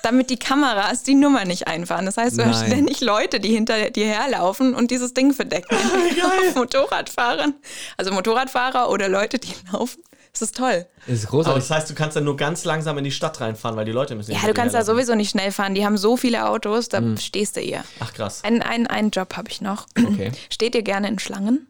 Damit 0.01 0.29
die 0.29 0.37
Kameras 0.37 1.03
die 1.03 1.15
Nummer 1.15 1.43
nicht 1.43 1.67
einfahren. 1.67 2.05
Das 2.05 2.15
heißt, 2.15 2.37
du 2.39 2.45
hast 2.45 2.61
Nein. 2.61 2.71
ständig 2.71 3.01
Leute, 3.01 3.41
die 3.41 3.49
hinter 3.53 3.89
dir 3.89 4.05
herlaufen 4.07 4.73
und 4.73 4.91
dieses 4.91 5.13
Ding 5.13 5.33
verdecken. 5.33 5.75
Auf 6.23 6.55
Motorradfahrern. 6.55 7.53
Also 7.97 8.13
Motorradfahrer 8.13 8.89
oder 8.89 9.09
Leute, 9.09 9.39
die 9.39 9.53
laufen. 9.73 10.01
Das 10.31 10.41
ist 10.43 10.55
toll. 10.55 10.85
Das 11.05 11.15
ist 11.15 11.23
Aber 11.25 11.31
großartig. 11.37 11.67
das 11.67 11.71
heißt, 11.75 11.89
du 11.89 11.95
kannst 11.95 12.15
dann 12.15 12.23
nur 12.23 12.37
ganz 12.37 12.63
langsam 12.63 12.97
in 12.97 13.03
die 13.03 13.11
Stadt 13.11 13.41
reinfahren, 13.41 13.75
weil 13.75 13.85
die 13.85 13.91
Leute 13.91 14.15
müssen 14.15 14.31
Ja, 14.31 14.39
du 14.45 14.53
kannst 14.53 14.75
da 14.75 14.85
sowieso 14.85 15.15
nicht 15.15 15.31
schnell 15.31 15.51
fahren. 15.51 15.75
Die 15.75 15.85
haben 15.85 15.97
so 15.97 16.15
viele 16.17 16.47
Autos, 16.47 16.87
da 16.87 17.01
stehst 17.17 17.57
du 17.57 17.61
eher. 17.61 17.83
Ach 17.99 18.13
krass. 18.13 18.43
Einen, 18.43 18.61
einen, 18.61 18.87
einen 18.87 19.09
Job 19.09 19.35
habe 19.35 19.49
ich 19.49 19.59
noch. 19.59 19.87
Okay. 19.97 20.31
Steht 20.49 20.75
ihr 20.75 20.83
gerne 20.83 21.07
in 21.09 21.19
Schlangen? 21.19 21.67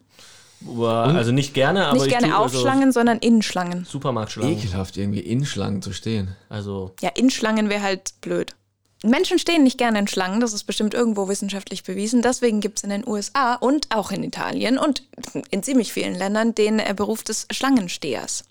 Also 0.67 1.31
nicht 1.31 1.53
gerne, 1.53 1.87
aber 1.87 1.95
Nicht 1.95 2.07
ich 2.07 2.17
gerne 2.17 2.37
also 2.37 2.59
Schlangen, 2.59 2.91
sondern 2.91 3.19
in 3.19 3.41
Schlangen. 3.41 3.85
Supermarktschlangen. 3.85 4.57
Ekelhaft, 4.57 4.97
irgendwie 4.97 5.21
in 5.21 5.45
Schlangen 5.45 5.81
zu 5.81 5.93
stehen. 5.93 6.35
Also 6.49 6.91
Ja, 7.01 7.09
in 7.15 7.29
Schlangen 7.29 7.69
wäre 7.69 7.81
halt 7.81 8.13
blöd. 8.21 8.55
Menschen 9.03 9.39
stehen 9.39 9.63
nicht 9.63 9.77
gerne 9.77 9.99
in 9.99 10.07
Schlangen, 10.09 10.41
das 10.41 10.51
ist 10.51 10.65
bestimmt 10.65 10.93
irgendwo 10.93 11.29
wissenschaftlich 11.29 11.83
bewiesen. 11.83 12.21
Deswegen 12.21 12.59
gibt 12.59 12.79
es 12.79 12.83
in 12.83 12.89
den 12.89 13.07
USA 13.07 13.55
und 13.55 13.87
auch 13.95 14.11
in 14.11 14.23
Italien 14.23 14.77
und 14.77 15.03
in 15.51 15.63
ziemlich 15.63 15.93
vielen 15.93 16.15
Ländern 16.15 16.53
den 16.53 16.79
äh, 16.79 16.93
Beruf 16.93 17.23
des 17.23 17.47
Schlangenstehers. 17.49 18.43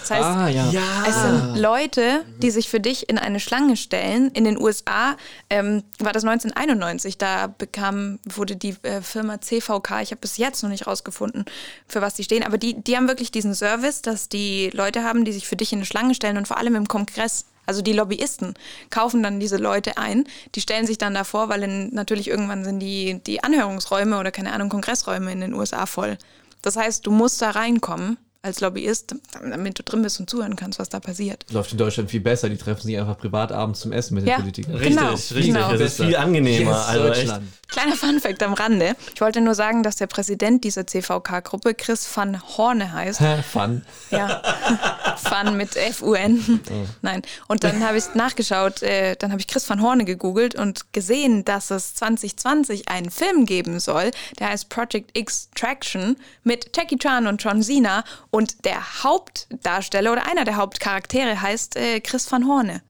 Das 0.00 0.10
heißt, 0.10 0.24
Ah, 0.24 0.48
ja. 0.48 1.04
Es 1.08 1.20
sind 1.20 1.56
Leute, 1.56 2.24
die 2.38 2.50
sich 2.50 2.68
für 2.68 2.80
dich 2.80 3.08
in 3.08 3.18
eine 3.18 3.40
Schlange 3.40 3.76
stellen. 3.76 4.30
In 4.30 4.44
den 4.44 4.58
USA 4.60 5.16
ähm, 5.50 5.82
war 5.98 6.12
das 6.12 6.24
1991. 6.24 7.18
Da 7.18 7.48
bekam, 7.48 8.18
wurde 8.24 8.56
die 8.56 8.76
äh, 8.82 9.02
Firma 9.02 9.40
CVK, 9.40 10.02
ich 10.02 10.10
habe 10.12 10.20
bis 10.20 10.36
jetzt 10.36 10.62
noch 10.62 10.70
nicht 10.70 10.86
rausgefunden, 10.86 11.44
für 11.88 12.00
was 12.00 12.14
die 12.14 12.24
stehen, 12.24 12.44
aber 12.44 12.58
die, 12.58 12.80
die 12.80 12.96
haben 12.96 13.08
wirklich 13.08 13.30
diesen 13.32 13.54
Service, 13.54 14.02
dass 14.02 14.28
die 14.28 14.70
Leute 14.72 15.02
haben, 15.02 15.24
die 15.24 15.32
sich 15.32 15.46
für 15.46 15.56
dich 15.56 15.72
in 15.72 15.80
eine 15.80 15.86
Schlange 15.86 16.14
stellen 16.14 16.36
und 16.36 16.46
vor 16.46 16.58
allem 16.58 16.76
im 16.76 16.88
Kongress. 16.88 17.46
Also 17.68 17.82
die 17.82 17.92
Lobbyisten 17.92 18.54
kaufen 18.90 19.24
dann 19.24 19.40
diese 19.40 19.56
Leute 19.56 19.98
ein, 19.98 20.24
die 20.54 20.60
stellen 20.60 20.86
sich 20.86 20.98
dann 20.98 21.14
davor, 21.14 21.48
weil 21.48 21.64
in, 21.64 21.92
natürlich 21.92 22.28
irgendwann 22.28 22.64
sind 22.64 22.78
die, 22.78 23.20
die 23.26 23.42
Anhörungsräume 23.42 24.20
oder 24.20 24.30
keine 24.30 24.52
Ahnung, 24.52 24.68
Kongressräume 24.68 25.32
in 25.32 25.40
den 25.40 25.52
USA 25.52 25.86
voll. 25.86 26.16
Das 26.62 26.76
heißt, 26.76 27.04
du 27.04 27.10
musst 27.10 27.42
da 27.42 27.50
reinkommen 27.50 28.18
als 28.46 28.60
Lobbyist, 28.60 29.14
damit 29.42 29.78
du 29.78 29.82
drin 29.82 30.02
bist 30.02 30.18
und 30.20 30.30
zuhören 30.30 30.56
kannst, 30.56 30.78
was 30.78 30.88
da 30.88 31.00
passiert. 31.00 31.44
Läuft 31.50 31.72
in 31.72 31.78
Deutschland 31.78 32.10
viel 32.10 32.20
besser. 32.20 32.48
Die 32.48 32.56
treffen 32.56 32.82
sich 32.86 32.98
einfach 32.98 33.18
privat 33.18 33.52
abends 33.52 33.80
zum 33.80 33.92
Essen 33.92 34.14
mit 34.14 34.22
den 34.24 34.28
Ja. 34.30 34.36
Politikern. 34.36 34.74
richtig, 34.76 34.96
Genau, 34.96 35.10
richtig. 35.12 35.44
genau. 35.46 35.72
Das 35.72 35.80
ist 35.80 35.96
viel 36.02 36.16
angenehmer. 36.16 36.70
Yes, 36.72 36.86
also 36.86 37.06
echt. 37.08 37.20
Deutschland. 37.22 37.48
Kleiner 37.68 37.96
Funfact 37.96 38.42
am 38.44 38.54
Rande. 38.54 38.94
Ich 39.14 39.20
wollte 39.20 39.40
nur 39.40 39.54
sagen, 39.56 39.82
dass 39.82 39.96
der 39.96 40.06
Präsident 40.06 40.62
dieser 40.62 40.86
CVK-Gruppe 40.86 41.74
Chris 41.74 42.08
van 42.16 42.40
Horne 42.56 42.92
heißt. 42.92 43.18
Hä, 43.20 43.42
Fun. 43.42 43.82
Ja, 44.12 44.40
Fun 45.16 45.56
mit 45.56 45.74
F-U-N. 45.76 46.60
Nein. 47.02 47.22
Und 47.48 47.64
dann 47.64 47.84
habe 47.84 47.98
ich 47.98 48.04
nachgeschaut, 48.14 48.82
äh, 48.82 49.16
dann 49.16 49.32
habe 49.32 49.40
ich 49.40 49.48
Chris 49.48 49.68
van 49.68 49.82
Horne 49.82 50.04
gegoogelt 50.04 50.54
und 50.54 50.92
gesehen, 50.92 51.44
dass 51.44 51.70
es 51.70 51.94
2020 51.96 52.88
einen 52.88 53.10
Film 53.10 53.46
geben 53.46 53.80
soll, 53.80 54.12
der 54.38 54.50
heißt 54.50 54.68
Project 54.68 55.10
X 55.18 55.48
Traction 55.56 56.16
mit 56.44 56.70
Jackie 56.76 56.98
Chan 56.98 57.26
und 57.26 57.42
John 57.42 57.62
Cena 57.62 58.04
und 58.36 58.66
der 58.66 59.02
Hauptdarsteller 59.02 60.12
oder 60.12 60.26
einer 60.26 60.44
der 60.44 60.56
Hauptcharaktere 60.56 61.40
heißt 61.40 61.76
äh, 61.76 62.00
Chris 62.00 62.30
van 62.30 62.46
Horne. 62.46 62.82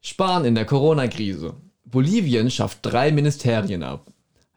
Sparen 0.00 0.44
in 0.44 0.56
der 0.56 0.64
Corona-Krise. 0.64 1.54
Bolivien 1.84 2.50
schafft 2.50 2.80
drei 2.82 3.12
Ministerien 3.12 3.84
ab. 3.84 4.06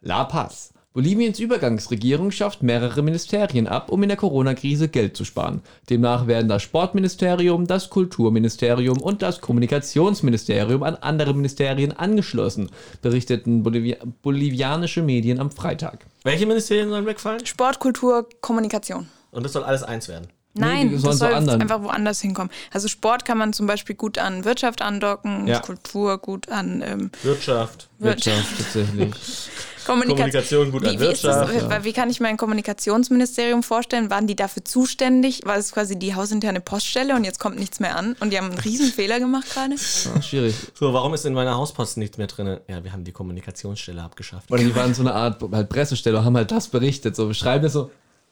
La 0.01 0.23
Paz. 0.23 0.70
Boliviens 0.93 1.39
Übergangsregierung 1.39 2.31
schafft 2.31 2.63
mehrere 2.63 3.01
Ministerien 3.01 3.65
ab, 3.65 3.89
um 3.89 4.03
in 4.03 4.10
der 4.10 4.17
Corona-Krise 4.17 4.89
Geld 4.89 5.15
zu 5.15 5.24
sparen. 5.24 5.62
Demnach 5.89 6.27
werden 6.27 6.50
das 6.50 6.63
Sportministerium, 6.63 7.65
das 7.65 7.89
Kulturministerium 7.89 9.01
und 9.01 9.21
das 9.21 9.39
Kommunikationsministerium 9.39 10.83
an 10.83 10.95
andere 10.95 11.33
Ministerien 11.33 11.93
angeschlossen, 11.93 12.69
berichteten 13.01 13.63
Bolivia 13.63 13.98
bolivianische 14.21 15.01
Medien 15.01 15.39
am 15.39 15.50
Freitag. 15.50 16.05
Welche 16.24 16.45
Ministerien 16.45 16.89
sollen 16.89 17.05
wegfallen? 17.05 17.45
Sport, 17.45 17.79
Kultur, 17.79 18.27
Kommunikation. 18.41 19.07
Und 19.31 19.43
das 19.43 19.53
soll 19.53 19.63
alles 19.63 19.83
eins 19.83 20.10
werden. 20.10 20.27
Nein, 20.53 20.89
die 20.89 21.01
das 21.01 21.19
soll 21.19 21.33
anderen. 21.33 21.62
einfach 21.62 21.81
woanders 21.81 22.19
hinkommen. 22.19 22.51
Also 22.74 22.89
Sport 22.89 23.24
kann 23.24 23.38
man 23.38 23.53
zum 23.53 23.65
Beispiel 23.65 23.95
gut 23.95 24.17
an 24.17 24.43
Wirtschaft 24.43 24.81
andocken, 24.81 25.48
Ja. 25.48 25.60
Kultur 25.60 26.17
gut 26.17 26.50
an 26.50 26.83
ähm, 26.86 27.12
Wirtschaft. 27.24 27.88
Wirtschaft 28.00 28.57
tatsächlich. 28.57 29.13
Kommunikation. 29.85 30.17
Kommunikation 30.17 30.71
gut 30.71 30.85
an 30.85 30.93
wie, 30.93 31.00
wie, 31.00 31.11
ist 31.11 31.23
das, 31.23 31.50
Wirtschaft. 31.50 31.83
wie, 31.83 31.85
wie 31.85 31.93
kann 31.93 32.09
ich 32.09 32.19
mir 32.19 32.27
ein 32.27 32.38
Kommunikationsministerium 32.38 33.63
vorstellen? 33.63 34.09
Waren 34.09 34.27
die 34.27 34.35
dafür 34.35 34.63
zuständig? 34.65 35.41
War 35.45 35.57
es 35.57 35.71
quasi 35.71 35.97
die 35.97 36.15
hausinterne 36.15 36.61
Poststelle 36.61 37.15
und 37.15 37.23
jetzt 37.23 37.39
kommt 37.39 37.59
nichts 37.59 37.79
mehr 37.79 37.95
an? 37.95 38.15
Und 38.19 38.31
die 38.31 38.38
haben 38.38 38.51
einen 38.51 38.59
riesen 38.59 38.91
Fehler 38.91 39.19
gemacht 39.19 39.50
gerade? 39.53 39.75
Ah, 40.15 40.21
schwierig. 40.21 40.55
So, 40.73 40.93
warum 40.93 41.13
ist 41.13 41.25
in 41.25 41.33
meiner 41.33 41.55
Hauspost 41.55 41.97
nichts 41.97 42.17
mehr 42.17 42.27
drin? 42.27 42.59
Ja, 42.67 42.83
wir 42.83 42.91
haben 42.91 43.03
die 43.03 43.11
Kommunikationsstelle 43.11 44.01
abgeschafft. 44.01 44.51
Oder 44.51 44.63
die 44.63 44.75
waren 44.75 44.93
so 44.93 45.01
eine 45.01 45.13
Art 45.13 45.41
halt 45.51 45.69
Pressestelle 45.69 46.17
und 46.17 46.25
haben 46.25 46.38
halt 46.38 46.51
das 46.51 46.67
berichtet. 46.67 47.15
So, 47.15 47.27
wir 47.27 47.33
schreiben 47.33 47.63
das 47.63 47.73
so, 47.73 47.91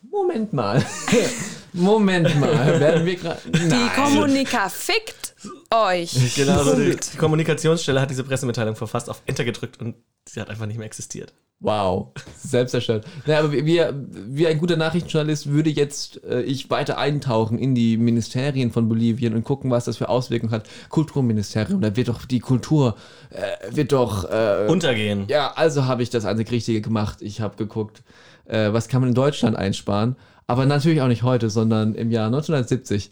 Moment 0.10 0.54
mal. 0.54 0.86
Moment 1.74 2.40
mal. 2.40 2.80
Werden 2.80 3.06
wir 3.06 3.16
gerade. 3.16 3.40
Die 3.46 4.02
Kommunika 4.02 4.70
fickt 4.70 5.36
euch. 5.74 6.36
Genau, 6.36 6.64
so 6.64 6.76
die 6.76 6.96
die 6.96 7.18
Kommunikationsstelle 7.18 8.02
hat 8.02 8.10
diese 8.10 8.24
Pressemitteilung 8.24 8.76
verfasst, 8.76 9.10
auf 9.10 9.22
Enter 9.26 9.46
gedrückt 9.46 9.80
und 9.80 9.96
sie 10.28 10.42
hat 10.42 10.50
einfach 10.50 10.66
nicht 10.66 10.78
mehr 10.78 10.88
existiert. 10.88 11.34
Wow, 11.62 12.14
selbst 12.38 12.74
erstellt. 12.74 13.04
Naja, 13.26 13.40
aber 13.40 13.52
wie, 13.52 13.66
wie, 13.66 13.82
wie 14.30 14.48
ein 14.48 14.60
guter 14.60 14.78
Nachrichtenjournalist 14.78 15.50
würde 15.52 15.70
jetzt 15.70 16.24
äh, 16.24 16.42
ich 16.42 16.70
weiter 16.70 16.98
eintauchen 16.98 17.60
in 17.60 17.76
die 17.76 17.98
Ministerien 17.98 18.72
von 18.72 18.88
Bolivien 18.88 19.36
und 19.36 19.44
gucken, 19.44 19.70
was 19.70 19.84
das 19.84 19.98
für 19.98 20.08
Auswirkungen 20.08 20.54
hat. 20.54 20.70
Kulturministerium, 20.88 21.82
da 21.82 21.98
wird 21.98 22.08
doch 22.08 22.24
die 22.26 22.40
Kultur, 22.40 22.96
äh, 23.30 23.76
wird 23.76 23.92
doch. 23.92 24.24
Äh, 24.30 24.68
Untergehen. 24.70 25.26
ja, 25.28 25.52
also 25.52 25.86
habe 25.86 26.02
ich 26.02 26.10
das 26.10 26.24
einzig 26.24 26.50
Richtige 26.50 26.80
gemacht. 26.80 27.22
Ich 27.22 27.42
habe 27.42 27.58
geguckt, 27.58 28.04
äh, 28.46 28.72
was 28.72 28.88
kann 28.88 29.02
man 29.02 29.10
in 29.10 29.16
Deutschland 29.16 29.58
einsparen. 29.58 30.16
Aber 30.50 30.66
natürlich 30.66 31.02
auch 31.02 31.08
nicht 31.08 31.24
heute, 31.24 31.50
sondern 31.50 31.94
im 31.96 32.12
Jahr 32.12 32.26
1970. 32.28 33.12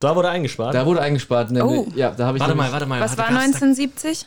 Da 0.00 0.14
wurde 0.16 0.28
eingespart. 0.28 0.74
Da 0.74 0.84
wurde 0.84 1.00
eingespart. 1.00 1.50
Nämlich, 1.50 1.78
Oh. 1.78 1.86
Ja, 1.96 2.10
da 2.10 2.26
habe 2.26 2.36
ich 2.36 2.40
warte 2.42 2.52
nämlich- 2.54 2.66
mal, 2.68 2.72
warte 2.72 2.86
mal. 2.86 3.00
Was 3.00 3.16
war 3.16 3.26
gab's 3.28 3.38
1970? 3.38 4.26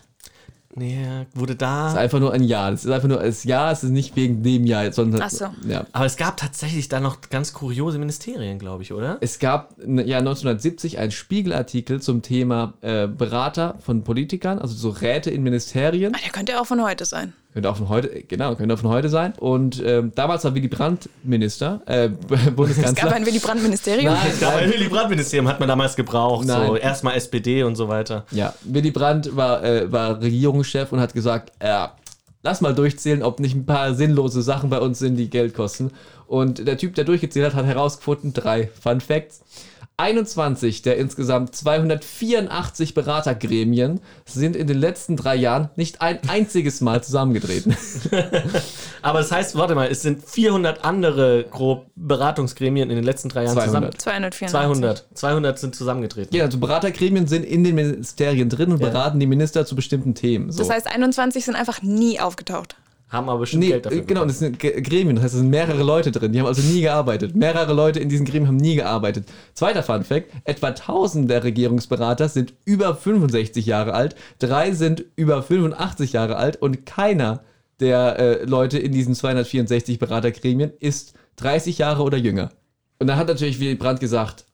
Da, 0.70 0.80
nee, 0.80 0.98
wurde 1.36 1.56
Das 1.56 1.90
ist 1.90 1.96
da. 1.96 2.00
einfach 2.02 2.20
nur 2.20 2.34
ein 2.34 2.42
Jahr. 2.44 2.72
Das 2.72 2.84
ist 2.84 2.90
einfach 2.92 3.08
nur 3.08 3.20
das 3.20 3.44
Jahr, 3.44 3.72
es 3.72 3.84
ist 3.84 3.92
nicht 3.92 4.16
wegen 4.16 4.42
dem 4.42 4.66
Jahr, 4.66 4.92
sondern. 4.92 5.22
Ach 5.22 5.30
so. 5.30 5.46
Ja. 5.68 5.86
Aber 5.92 6.06
es 6.06 6.18
gab 6.18 6.38
tatsächlich 6.38 6.90
da 6.90 7.00
noch 7.00 7.18
ganz 7.30 7.54
kuriose 7.54 8.00
Ministerien, 8.00 8.58
glaube 8.58 8.82
ich, 8.82 8.92
oder? 8.92 9.18
Es 9.22 9.38
gab 9.38 9.78
im 9.80 10.00
Jahr 10.00 10.22
1970 10.22 10.98
einen 10.98 11.12
Spiegelartikel 11.12 12.02
zum 12.02 12.24
Thema 12.24 12.74
äh, 12.82 13.08
Berater 13.08 13.76
von 13.80 14.04
Politikern, 14.04 14.58
also 14.58 14.74
so 14.74 14.90
Räte 14.90 15.30
in 15.30 15.44
Ministerien. 15.44 16.16
Ah, 16.16 16.20
Der 16.24 16.32
könnte 16.32 16.54
ja 16.54 16.60
auch 16.62 16.66
von 16.68 16.82
heute 16.84 17.06
sein. 17.06 17.34
Könnte 17.58 17.72
auch 17.72 17.78
von 17.78 17.90
heute, 17.90 18.22
genau, 18.22 18.54
könnte 18.54 18.76
auch 18.76 18.80
von 18.80 18.92
heute 18.92 19.10
sein. 19.10 19.34
Und 19.40 19.82
ähm, 19.84 20.12
damals 20.14 20.44
war 20.44 20.54
Willy 20.54 20.68
Brandt 20.68 21.10
Minister, 21.24 21.82
äh, 21.88 22.08
Bundeskanzler. 22.56 22.90
Es 22.90 22.94
gab 22.94 23.12
ein 23.12 23.26
Willy 23.26 23.40
Brandt-Ministerium. 23.40 24.14
Nein. 24.14 24.28
Es 24.32 24.40
gab 24.40 24.58
ein 24.58 24.72
Willy 24.72 24.88
Brandt-Ministerium, 24.88 25.48
hat 25.48 25.60
man 25.60 25.68
damals 25.68 25.96
gebraucht. 25.96 26.46
So 26.46 26.54
Nein. 26.54 26.76
erstmal 26.76 27.16
SPD 27.16 27.64
und 27.64 27.76
so 27.76 27.88
weiter. 27.88 28.28
Ja, 28.30 28.54
Willy 28.62 28.92
Brandt 28.92 29.36
war, 29.36 29.64
äh, 29.64 29.92
war 29.92 30.22
Regierungschef 30.22 30.92
und 30.92 31.00
hat 31.00 31.16
gesagt, 31.16 31.52
ja, 31.60 31.94
lass 32.44 32.62
mal 32.62 32.76
durchzählen, 32.76 33.24
ob 33.24 33.40
nicht 33.40 33.56
ein 33.56 33.66
paar 33.66 33.96
sinnlose 33.96 34.44
Sachen 34.44 34.70
bei 34.70 34.78
uns 34.78 35.00
sind, 35.00 35.16
die 35.16 35.32
Geld 35.32 35.56
kosten. 35.56 35.90
Und 36.28 36.68
der 36.68 36.78
Typ, 36.78 36.94
der 36.94 37.06
durchgezählt 37.06 37.48
hat, 37.48 37.56
hat 37.56 37.66
herausgefunden, 37.66 38.34
drei 38.34 38.70
Fun 38.80 39.02
Facts. 39.02 39.42
21 40.00 40.84
der 40.84 40.98
insgesamt 40.98 41.56
284 41.56 42.94
Beratergremien 42.94 44.00
sind 44.26 44.56
in 44.56 44.68
den 44.68 44.78
letzten 44.78 45.16
drei 45.16 45.36
Jahren 45.36 45.70
nicht 45.76 46.02
ein 46.02 46.20
einziges 46.30 46.82
Mal 46.82 47.04
zusammengetreten. 47.04 47.76
Aber 49.02 49.20
das 49.20 49.32
heißt, 49.32 49.56
warte 49.58 49.74
mal, 49.74 49.88
es 49.90 50.04
sind 50.04 50.24
400 50.24 50.86
andere 50.86 51.46
grob 51.50 51.88
Beratungsgremien 51.96 52.92
in 52.92 52.96
den 52.96 53.06
letzten 53.06 53.30
drei 53.30 53.46
Jahren 53.46 53.56
200. 53.56 54.00
284. 54.00 54.48
zusammen. 54.48 54.76
200. 54.76 55.06
200 55.16 55.60
sind 55.60 55.76
zusammengetreten. 55.76 56.36
Ja, 56.36 56.44
also 56.46 56.60
Beratergremien 56.60 57.26
sind 57.28 57.44
in 57.44 57.64
den 57.64 57.74
Ministerien 57.74 58.50
drin 58.50 58.72
und 58.72 58.80
Ja. 58.82 58.90
beraten 58.90 59.20
die 59.20 59.26
Minister 59.28 59.66
zu 59.66 59.76
bestimmten 59.76 60.14
Themen. 60.14 60.52
So. 60.52 60.60
Das 60.60 60.70
heißt, 60.70 60.86
21 60.86 61.44
sind 61.44 61.56
einfach 61.56 61.82
nie 61.82 62.20
aufgetaucht. 62.20 62.76
Haben 63.10 63.30
aber 63.30 63.40
bestimmt 63.40 63.64
Nee, 63.64 63.70
Geld 63.70 63.86
dafür. 63.86 64.02
genau, 64.02 64.26
das 64.26 64.40
sind 64.40 64.60
Gremien, 64.60 65.16
das 65.16 65.24
heißt, 65.24 65.34
es 65.36 65.40
sind 65.40 65.50
mehrere 65.50 65.82
Leute 65.82 66.12
drin, 66.12 66.34
die 66.34 66.40
haben 66.40 66.48
also 66.48 66.62
nie 66.62 66.82
gearbeitet. 66.82 67.36
Mehrere 67.36 67.74
Leute 67.74 68.00
in 68.02 68.10
diesen 68.10 68.26
Gremien 68.26 68.48
haben 68.48 68.58
nie 68.58 68.76
gearbeitet. 68.76 69.26
Zweiter 69.54 69.82
Fun 69.82 70.04
Fact, 70.04 70.30
etwa 70.44 70.68
1000 70.68 71.30
der 71.30 71.44
Regierungsberater 71.46 72.28
sind 72.28 72.54
über 72.66 72.96
65 72.96 73.66
Jahre 73.66 73.94
alt, 73.94 74.16
drei 74.40 74.72
sind 74.74 75.06
über 75.16 75.42
85 75.42 76.14
Jahre 76.14 76.36
alt 76.36 76.62
und 76.62 76.86
keiner 76.86 77.42
der 77.80 78.20
äh, 78.20 78.44
Leute 78.44 78.78
in 78.78 78.92
diesen 78.92 79.16
264 79.16 80.00
Beratergremien 80.00 80.72
ist 80.80 81.14
30 81.38 81.78
Jahre 81.78 82.04
oder 82.04 82.18
jünger. 82.18 82.50
Und 83.00 83.08
dann 83.08 83.18
hat 83.18 83.28
natürlich 83.28 83.60
Willy 83.60 83.76
Brandt 83.76 84.00
gesagt, 84.00 84.46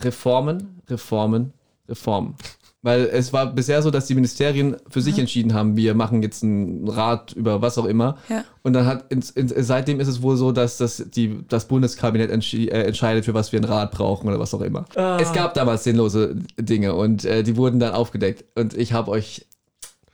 Reformen, 0.00 0.80
Reformen, 0.88 1.52
Reformen. 1.88 2.34
Weil 2.82 3.02
es 3.12 3.32
war 3.34 3.52
bisher 3.52 3.82
so, 3.82 3.90
dass 3.90 4.06
die 4.06 4.14
Ministerien 4.14 4.76
für 4.88 5.02
sich 5.02 5.18
entschieden 5.18 5.52
haben, 5.52 5.76
wir 5.76 5.94
machen 5.94 6.22
jetzt 6.22 6.42
einen 6.42 6.88
Rat 6.88 7.32
über 7.32 7.60
was 7.60 7.76
auch 7.76 7.84
immer. 7.84 8.16
Ja. 8.30 8.44
Und 8.62 8.72
dann 8.72 8.86
hat 8.86 9.12
ins, 9.12 9.30
ins, 9.30 9.52
seitdem 9.54 10.00
ist 10.00 10.08
es 10.08 10.22
wohl 10.22 10.36
so, 10.38 10.50
dass 10.50 10.78
das, 10.78 11.04
die, 11.14 11.40
das 11.48 11.68
Bundeskabinett 11.68 12.30
äh, 12.30 12.68
entscheidet, 12.84 13.26
für 13.26 13.34
was 13.34 13.52
wir 13.52 13.58
einen 13.58 13.70
Rat 13.70 13.90
brauchen 13.90 14.28
oder 14.28 14.38
was 14.38 14.54
auch 14.54 14.62
immer. 14.62 14.86
Es 15.20 15.32
gab 15.34 15.52
damals 15.52 15.84
sinnlose 15.84 16.36
Dinge 16.58 16.94
und 16.94 17.26
äh, 17.26 17.42
die 17.42 17.56
wurden 17.56 17.80
dann 17.80 17.92
aufgedeckt. 17.92 18.44
Und 18.58 18.72
ich 18.72 18.94
habe 18.94 19.10
euch 19.10 19.46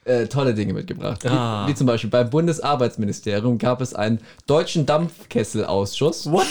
äh, 0.07 0.27
tolle 0.29 0.55
Dinge 0.55 0.73
mitgebracht. 0.73 1.25
Wie, 1.25 1.29
Ah. 1.29 1.67
wie 1.67 1.75
zum 1.75 1.87
Beispiel 1.87 2.09
beim 2.11 2.31
Bundesarbeitsministerium 2.31 3.59
gab 3.59 3.81
es 3.81 3.95
einen 3.95 4.21
deutschen 4.47 4.87
Dampfkesselausschuss 4.87 6.31
What? 6.31 6.47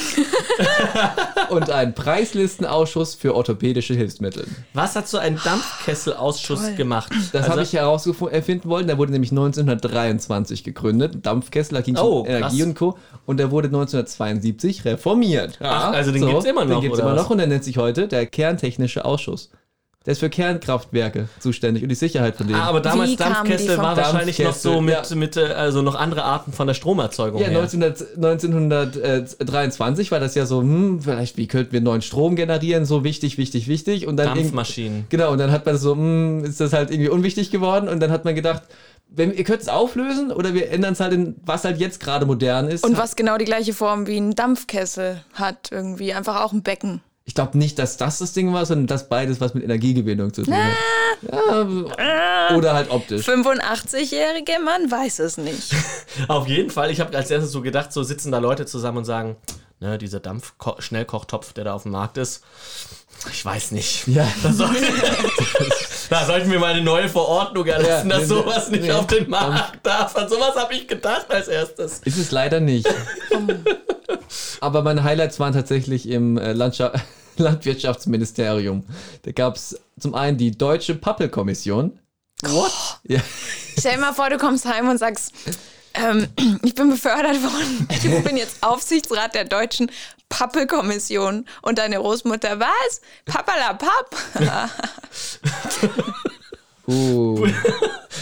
und 1.49 1.69
einen 1.69 1.93
Preislistenausschuss 1.93 3.15
für 3.15 3.33
orthopädische 3.35 3.93
Hilfsmittel. 3.93 4.45
Was 4.73 4.95
hat 4.95 5.07
so 5.07 5.17
ein 5.17 5.39
Dampfkesselausschuss 5.43 6.61
Toll. 6.61 6.75
gemacht? 6.75 7.11
Das 7.31 7.43
Also- 7.43 7.51
habe 7.51 7.61
ich 7.63 7.73
herausfinden 7.73 8.69
wollen. 8.69 8.87
Der 8.87 8.97
wurde 8.97 9.11
nämlich 9.11 9.31
1923 9.31 10.63
gegründet. 10.63 11.25
Dampfkessel, 11.25 11.75
da 11.75 11.81
ging 11.81 11.95
es 11.95 12.01
Oh, 12.01 12.19
um 12.21 12.27
Energie 12.27 12.57
krass. 12.59 12.67
und 12.67 12.75
Co. 12.75 12.97
Und 13.25 13.37
der 13.37 13.51
wurde 13.51 13.67
1972 13.69 14.85
reformiert. 14.85 15.59
Ach, 15.61 15.91
also 15.93 16.11
den 16.11 16.25
gibt's 16.27 16.45
immer 16.45 16.65
noch, 16.65 16.75
Den 16.75 16.81
gibt's 16.81 16.99
oder 16.99 17.07
immer 17.11 17.15
noch 17.21 17.29
und 17.29 17.37
der 17.37 17.47
nennt 17.47 17.63
sich 17.63 17.77
heute 17.77 18.07
der 18.07 18.25
Kerntechnische 18.25 19.05
Ausschuss. 19.05 19.49
Der 20.05 20.11
ist 20.11 20.19
für 20.19 20.29
Kernkraftwerke 20.29 21.29
zuständig 21.39 21.81
und 21.81 21.89
die 21.89 21.95
Sicherheit 21.95 22.35
von 22.35 22.47
denen. 22.47 22.59
Ah, 22.59 22.65
aber 22.65 22.79
damals 22.79 23.11
Wie 23.11 23.15
Dampfkessel 23.15 23.77
war 23.77 23.97
wahrscheinlich 23.97 24.37
noch 24.37 24.53
so 24.53 24.79
mit, 24.79 24.93
Dampfkessel, 24.93 25.17
mit 25.17 25.37
äh, 25.37 25.45
also 25.45 25.81
noch 25.81 25.95
andere 25.95 26.23
Arten 26.23 26.53
von 26.53 26.67
der 26.67 26.75
Stromerzeugung 26.75 27.41
ja, 27.41 27.47
her. 27.47 27.59
1900, 27.59 28.15
1923 28.15 30.11
war 30.11 30.19
das 30.19 30.35
ja 30.35 30.45
so, 30.45 30.61
hm, 30.61 31.01
vielleicht, 31.01 31.37
wie 31.37 31.47
könnten 31.47 31.71
wir 31.73 31.81
neuen 31.81 32.03
Strom 32.03 32.35
generieren? 32.35 32.85
So 32.85 33.03
wichtig, 33.03 33.39
wichtig, 33.39 33.67
wichtig. 33.67 34.05
Und 34.05 34.17
dann 34.17 34.35
Dampfmaschinen. 34.35 35.07
Genau, 35.09 35.31
und 35.31 35.39
dann 35.39 35.51
hat 35.51 35.65
man 35.65 35.77
so, 35.77 35.93
hm, 35.93 36.43
ist 36.43 36.61
das 36.61 36.73
halt 36.73 36.91
irgendwie 36.91 37.09
unwichtig 37.09 37.49
geworden 37.49 37.89
und 37.89 37.99
dann 37.99 38.11
hat 38.11 38.25
man 38.25 38.35
gedacht, 38.35 38.61
wenn, 39.07 39.33
ihr 39.33 39.43
könnt 39.43 39.61
es 39.61 39.69
auflösen 39.69 40.31
oder 40.31 40.53
wir 40.53 40.69
ändern 40.69 40.93
es 40.93 40.99
halt 40.99 41.13
in, 41.13 41.35
was 41.45 41.63
halt 41.63 41.79
jetzt 41.79 41.99
gerade 41.99 42.25
modern 42.25 42.67
ist. 42.67 42.83
Und 42.83 42.97
was 42.97 43.15
genau 43.15 43.37
die 43.37 43.45
gleiche 43.45 43.73
Form 43.73 44.07
wie 44.07 44.17
ein 44.17 44.35
Dampfkessel 44.35 45.23
hat, 45.33 45.69
irgendwie. 45.71 46.13
Einfach 46.13 46.41
auch 46.41 46.53
ein 46.53 46.63
Becken. 46.63 47.01
Ich 47.27 47.33
glaube 47.33 47.57
nicht, 47.57 47.79
dass 47.79 47.97
das 47.97 48.19
das 48.19 48.33
Ding 48.33 48.53
war, 48.53 48.67
sondern 48.67 48.85
das 48.85 49.09
beides, 49.09 49.41
was 49.41 49.55
mit 49.55 49.63
Energiegewinnung 49.63 50.31
zu 50.31 50.43
tun 50.43 50.53
hat. 50.53 50.73
Ja, 51.97 52.55
oder 52.55 52.73
halt 52.73 52.91
optisch. 52.91 53.27
85-jährige 53.27 54.59
Mann 54.63 54.91
weiß 54.91 55.19
es 55.19 55.37
nicht. 55.37 55.73
Auf 56.27 56.47
jeden 56.47 56.69
Fall. 56.69 56.91
Ich 56.91 56.99
habe 56.99 57.17
als 57.17 57.31
erstes 57.31 57.51
so 57.51 57.61
gedacht, 57.61 57.91
so 57.91 58.03
sitzen 58.03 58.31
da 58.31 58.37
Leute 58.37 58.67
zusammen 58.67 58.99
und 58.99 59.05
sagen, 59.05 59.37
ne, 59.79 59.97
dieser 59.97 60.19
Dampf-Schnellkochtopf, 60.19 61.53
der 61.53 61.63
da 61.63 61.73
auf 61.73 61.83
dem 61.83 61.93
Markt 61.93 62.17
ist, 62.17 62.43
ich 63.31 63.43
weiß 63.43 63.71
nicht. 63.71 64.07
Ja. 64.07 64.27
Da, 64.43 64.53
soll, 64.53 64.75
da 66.09 66.25
sollten 66.25 66.51
wir 66.51 66.59
mal 66.59 66.73
eine 66.73 66.81
neue 66.83 67.09
Verordnung 67.09 67.65
erlassen, 67.65 68.09
Ja, 68.09 68.17
dass 68.17 68.27
ne, 68.29 68.35
sowas 68.35 68.69
nicht 68.69 68.85
ne, 68.85 68.95
auf 68.97 69.07
den 69.07 69.29
Markt 69.29 69.85
darf. 69.85 70.15
An 70.15 70.29
sowas 70.29 70.55
habe 70.55 70.73
ich 70.73 70.87
gedacht 70.87 71.25
als 71.29 71.47
erstes. 71.47 71.99
Ist 72.05 72.17
es 72.17 72.31
leider 72.31 72.59
nicht. 72.59 72.87
Aber 74.61 74.81
meine 74.81 75.03
Highlights 75.03 75.39
waren 75.39 75.53
tatsächlich 75.53 76.09
im 76.09 76.37
äh, 76.37 76.53
Landscha 76.53 76.91
Landwirtschaftsministerium. 77.37 78.85
Da 79.23 79.31
gab 79.31 79.55
es 79.55 79.79
zum 79.99 80.15
einen 80.15 80.37
die 80.37 80.51
Deutsche 80.51 80.95
Pappelkommission. 80.95 81.99
What? 82.43 82.71
Ja. 83.03 83.19
Stell 83.77 83.95
dir 83.95 83.99
mal 84.01 84.13
vor, 84.13 84.29
du 84.29 84.37
kommst 84.37 84.65
heim 84.65 84.89
und 84.89 84.97
sagst, 84.97 85.33
ähm, 85.95 86.27
ich 86.63 86.75
bin 86.75 86.89
befördert 86.89 87.41
worden. 87.41 87.87
Ich 87.89 88.23
bin 88.23 88.37
jetzt 88.37 88.61
Aufsichtsrat 88.63 89.33
der 89.35 89.45
deutschen 89.45 89.91
Pappelkommission. 90.29 91.45
Und 91.61 91.77
deine 91.77 91.97
Großmutter, 91.97 92.59
was? 92.59 93.01
Pappalapapp? 93.25 94.15
Uh. 96.87 97.47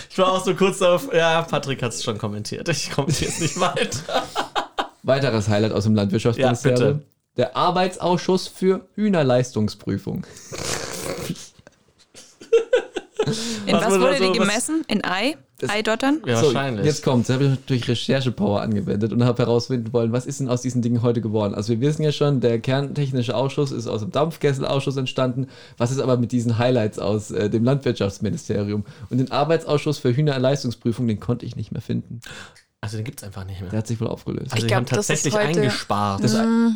Ich 0.10 0.18
war 0.20 0.32
auch 0.32 0.46
so 0.46 0.53
kurz 0.56 0.80
auf, 0.82 1.12
ja, 1.12 1.42
Patrick 1.42 1.82
hat 1.82 1.92
es 1.92 2.03
schon 2.03 2.20
kommentiert. 2.20 2.70
Ich 2.70 2.92
kommentiere 2.92 3.32
es 3.32 3.39
nicht 3.39 3.60
weiter. 3.60 4.24
Weiteres 5.03 5.48
Highlight 5.50 5.72
aus 5.72 5.86
dem 5.86 5.96
Landwirtschaftsministerium. 5.96 6.80
Ja, 6.82 6.92
bitte. 6.94 7.06
der 7.38 7.58
Arbeitsausschuss 7.58 8.48
für 8.48 8.88
Hühnerleistungsprüfung. 8.94 10.25
In 13.65 13.74
Was 13.74 13.86
was, 13.86 14.00
wurde 14.00 14.20
die 14.20 14.30
was- 14.30 14.38
gemessen? 14.38 14.86
In 14.88 15.03
Ei? 15.03 15.36
Eidottern? 15.70 16.22
Ja, 16.25 16.38
So, 16.38 16.48
wahrscheinlich. 16.48 16.86
Jetzt 16.86 17.03
kommt's. 17.03 17.27
Da 17.27 17.36
habe 17.36 17.46
ich 17.46 17.50
natürlich 17.51 17.88
Recherchepower 17.88 18.62
angewendet 18.62 19.13
und 19.13 19.24
habe 19.24 19.43
herausfinden 19.43 19.93
wollen, 19.93 20.12
was 20.12 20.25
ist 20.25 20.39
denn 20.39 20.50
aus 20.50 20.62
diesen 20.62 20.82
Dingen 20.82 21.01
heute 21.01 21.22
geworden. 21.22 21.53
Also 21.55 21.74
wir 21.74 21.82
wissen 21.82 22.03
ja 22.03 22.12
schon, 22.12 22.39
der 22.39 22.60
kerntechnische 22.60 23.36
Ausschuss 23.36 23.72
ist 23.72 23.88
aus 23.88 24.01
dem 24.01 24.12
Dampfkesselausschuss 24.12 24.98
entstanden. 24.98 25.48
Was 25.77 25.91
ist 25.91 26.00
aber 26.00 26.17
mit 26.17 26.32
diesen 26.32 26.58
Highlights 26.58 27.00
aus 27.00 27.32
äh, 27.32 27.50
dem 27.50 27.63
Landwirtschaftsministerium? 27.63 28.86
Und 29.10 29.17
den 29.17 29.32
Arbeitsausschuss 29.32 29.98
für 29.98 30.15
Hühnerleistungsprüfung, 30.15 31.08
den 31.08 31.20
konnte 31.20 31.46
ich 31.46 31.55
nicht 31.55 31.72
mehr 31.72 31.82
finden. 31.82 32.22
Also 32.84 32.98
den 32.98 33.06
gibt 33.06 33.20
es 33.22 33.24
einfach 33.24 33.46
nicht 33.46 33.62
mehr. 33.62 33.70
Der 33.70 33.80
hat 33.80 33.88
sich 33.88 34.00
wohl 34.02 34.08
aufgelöst. 34.10 34.52
Also 34.52 34.58
die 34.63 34.68
glaub, 34.68 34.78
haben 34.80 34.86
das 34.88 35.10
ist 35.10 35.24
tatsächlich 35.24 35.34
heute- 35.36 35.62
eingespart. 35.62 36.22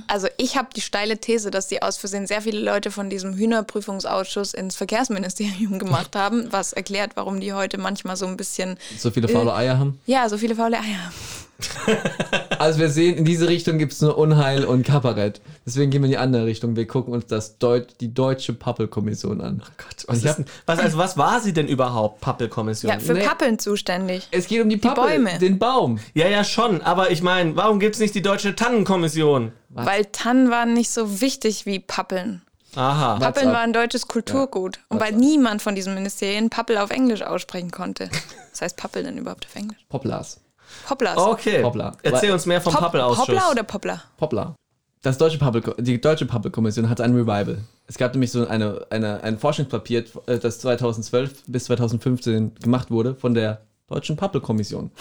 Also 0.08 0.28
ich 0.38 0.56
habe 0.56 0.70
die 0.74 0.80
steile 0.80 1.18
These, 1.18 1.52
dass 1.52 1.68
die 1.68 1.82
aus 1.82 1.98
Versehen 1.98 2.26
sehr 2.28 2.42
viele 2.42 2.60
Leute 2.62 2.92
von 2.92 3.10
diesem 3.10 3.34
Hühnerprüfungsausschuss 3.36 4.54
ins 4.54 4.78
Verkehrsministerium 4.78 5.80
gemacht 5.80 6.16
haben, 6.16 6.48
was 6.52 6.72
erklärt, 6.72 7.12
warum 7.16 7.42
die 7.42 7.52
heute 7.52 7.78
manchmal 7.78 8.16
so 8.16 8.26
ein 8.26 8.38
bisschen, 8.38 8.78
so 8.98 9.12
viele 9.12 9.28
faule 9.28 9.54
Eier 9.54 9.78
haben. 9.78 10.00
ja, 10.06 10.30
so 10.30 10.38
viele 10.38 10.56
faule 10.56 10.78
Eier. 10.80 11.12
Also 12.60 12.80
wir 12.80 12.90
sehen, 12.90 13.18
in 13.18 13.24
diese 13.26 13.48
Richtung 13.48 13.78
gibt 13.78 13.94
es 13.94 14.02
nur 14.02 14.18
Unheil 14.18 14.66
und 14.66 14.84
Kabarett. 14.84 15.42
Deswegen 15.66 15.92
gehen 15.92 16.02
wir 16.02 16.08
in 16.08 16.12
die 16.12 16.18
andere 16.18 16.46
Richtung. 16.48 16.76
Wir 16.76 16.88
gucken 16.88 17.14
uns 17.14 17.28
das 17.28 17.60
Deut 17.60 18.02
die 18.02 18.14
Deutsche 18.14 18.52
Pappelkommission 18.54 19.42
an. 19.42 19.62
Gott, 19.78 20.06
was, 20.08 20.26
hab- 20.26 20.44
was, 20.66 20.80
also 20.80 20.98
was 20.98 21.18
war 21.18 21.40
sie 21.40 21.54
denn 21.54 21.68
überhaupt, 21.68 22.20
Pappelkommission? 22.22 22.92
Ja, 22.92 23.00
für 23.00 23.14
Nee. 23.14 23.24
Pappeln 23.24 23.60
zuständig. 23.60 24.28
Es 24.32 24.48
geht 24.48 24.62
um 24.64 24.70
die 24.70 24.78
Pappel, 24.78 25.04
Bäume. 25.04 25.38
den 25.38 25.60
Baum. 25.60 26.00
ja, 26.16 26.28
ja, 26.28 26.44
schon. 26.44 26.82
Aber 26.82 27.12
ich 27.12 27.22
meine, 27.22 27.56
warum 27.56 27.80
gibt 27.80 27.94
es 27.96 28.02
nicht 28.02 28.16
die 28.16 28.24
Deutsche 28.24 28.56
Tannenkommission? 28.56 29.52
Weil 29.70 30.06
Tannen 30.06 30.50
waren 30.50 30.74
nicht 30.74 30.90
so 30.90 31.22
wichtig 31.22 31.66
wie 31.68 31.80
Pappeln. 31.80 32.42
Aha. 32.76 33.20
Pappeln 33.20 33.50
war 33.50 33.60
ein 33.60 33.74
deutsches 33.74 34.08
Kulturgut. 34.08 34.80
Und 34.90 35.00
weil 35.00 35.14
niemand 35.14 35.62
von 35.62 35.76
diesen 35.76 35.94
Ministerien 35.94 36.50
Pappel 36.50 36.78
auf 36.78 36.90
Englisch 36.90 37.22
aussprechen 37.22 37.70
konnte. 37.72 38.10
Was 38.52 38.62
heißt 38.62 38.78
Pappel 38.78 39.04
denn 39.04 39.18
überhaupt 39.18 39.46
auf 39.46 39.56
Englisch? 39.56 39.78
Poplars. 39.90 40.40
Poplars. 40.88 41.18
Okay. 41.18 41.64
Hoppla. 41.64 41.94
Erzähl 42.04 42.32
uns 42.32 42.46
mehr 42.46 42.62
vom 42.62 42.74
Pop- 42.74 42.82
Pappelausschuss. 42.84 43.28
Hoppla 43.28 43.52
oder 43.52 43.64
Poppler? 43.64 44.02
Poplar. 44.18 44.56
Das 45.02 45.18
deutsche 45.18 45.38
Pappel, 45.38 45.64
die 45.80 46.02
Deutsche 46.02 46.26
Pappelkommission 46.26 46.90
hat 46.90 47.00
ein 47.02 47.14
Revival. 47.14 47.60
Es 47.86 47.98
gab 47.98 48.14
nämlich 48.14 48.32
so 48.32 48.48
eine, 48.48 48.86
eine, 48.90 49.24
ein 49.24 49.38
Forschungspapier, 49.38 50.06
äh, 50.26 50.40
das 50.40 50.60
2012 50.60 51.44
bis 51.48 51.66
2015 51.66 52.56
gemacht 52.56 52.92
wurde 52.92 53.16
von 53.16 53.34
der 53.34 53.62
Deutschen 53.88 54.18
Pappelkommission. 54.18 54.92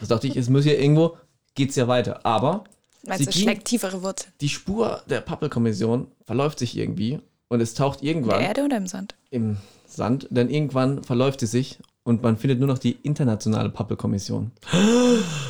Das 0.00 0.08
dachte 0.08 0.26
ich, 0.26 0.36
es 0.36 0.50
muss 0.50 0.64
ja 0.66 0.72
irgendwo, 0.74 1.16
geht's 1.54 1.76
ja 1.76 1.88
weiter. 1.88 2.20
Aber 2.26 2.64
Meinst 3.06 3.20
sie 3.20 3.26
du, 3.26 3.32
schlägt 3.44 3.64
tiefere 3.66 4.02
Wurzeln? 4.02 4.32
die 4.40 4.48
Spur 4.48 5.02
der 5.08 5.20
Pappelkommission 5.20 6.08
verläuft 6.26 6.58
sich 6.58 6.76
irgendwie 6.76 7.20
und 7.48 7.60
es 7.60 7.74
taucht 7.74 8.00
In 8.00 8.06
der 8.06 8.14
irgendwann 8.16 8.40
Erde 8.42 8.64
oder 8.64 8.76
im 8.76 8.86
Sand? 8.86 9.14
im 9.30 9.56
Sand, 9.86 10.26
denn 10.30 10.50
irgendwann 10.50 11.04
verläuft 11.04 11.40
sie 11.40 11.46
sich 11.46 11.78
und 12.04 12.22
man 12.22 12.36
findet 12.36 12.58
nur 12.58 12.68
noch 12.68 12.78
die 12.78 12.92
internationale 13.02 13.70
Pappelkommission. 13.70 14.52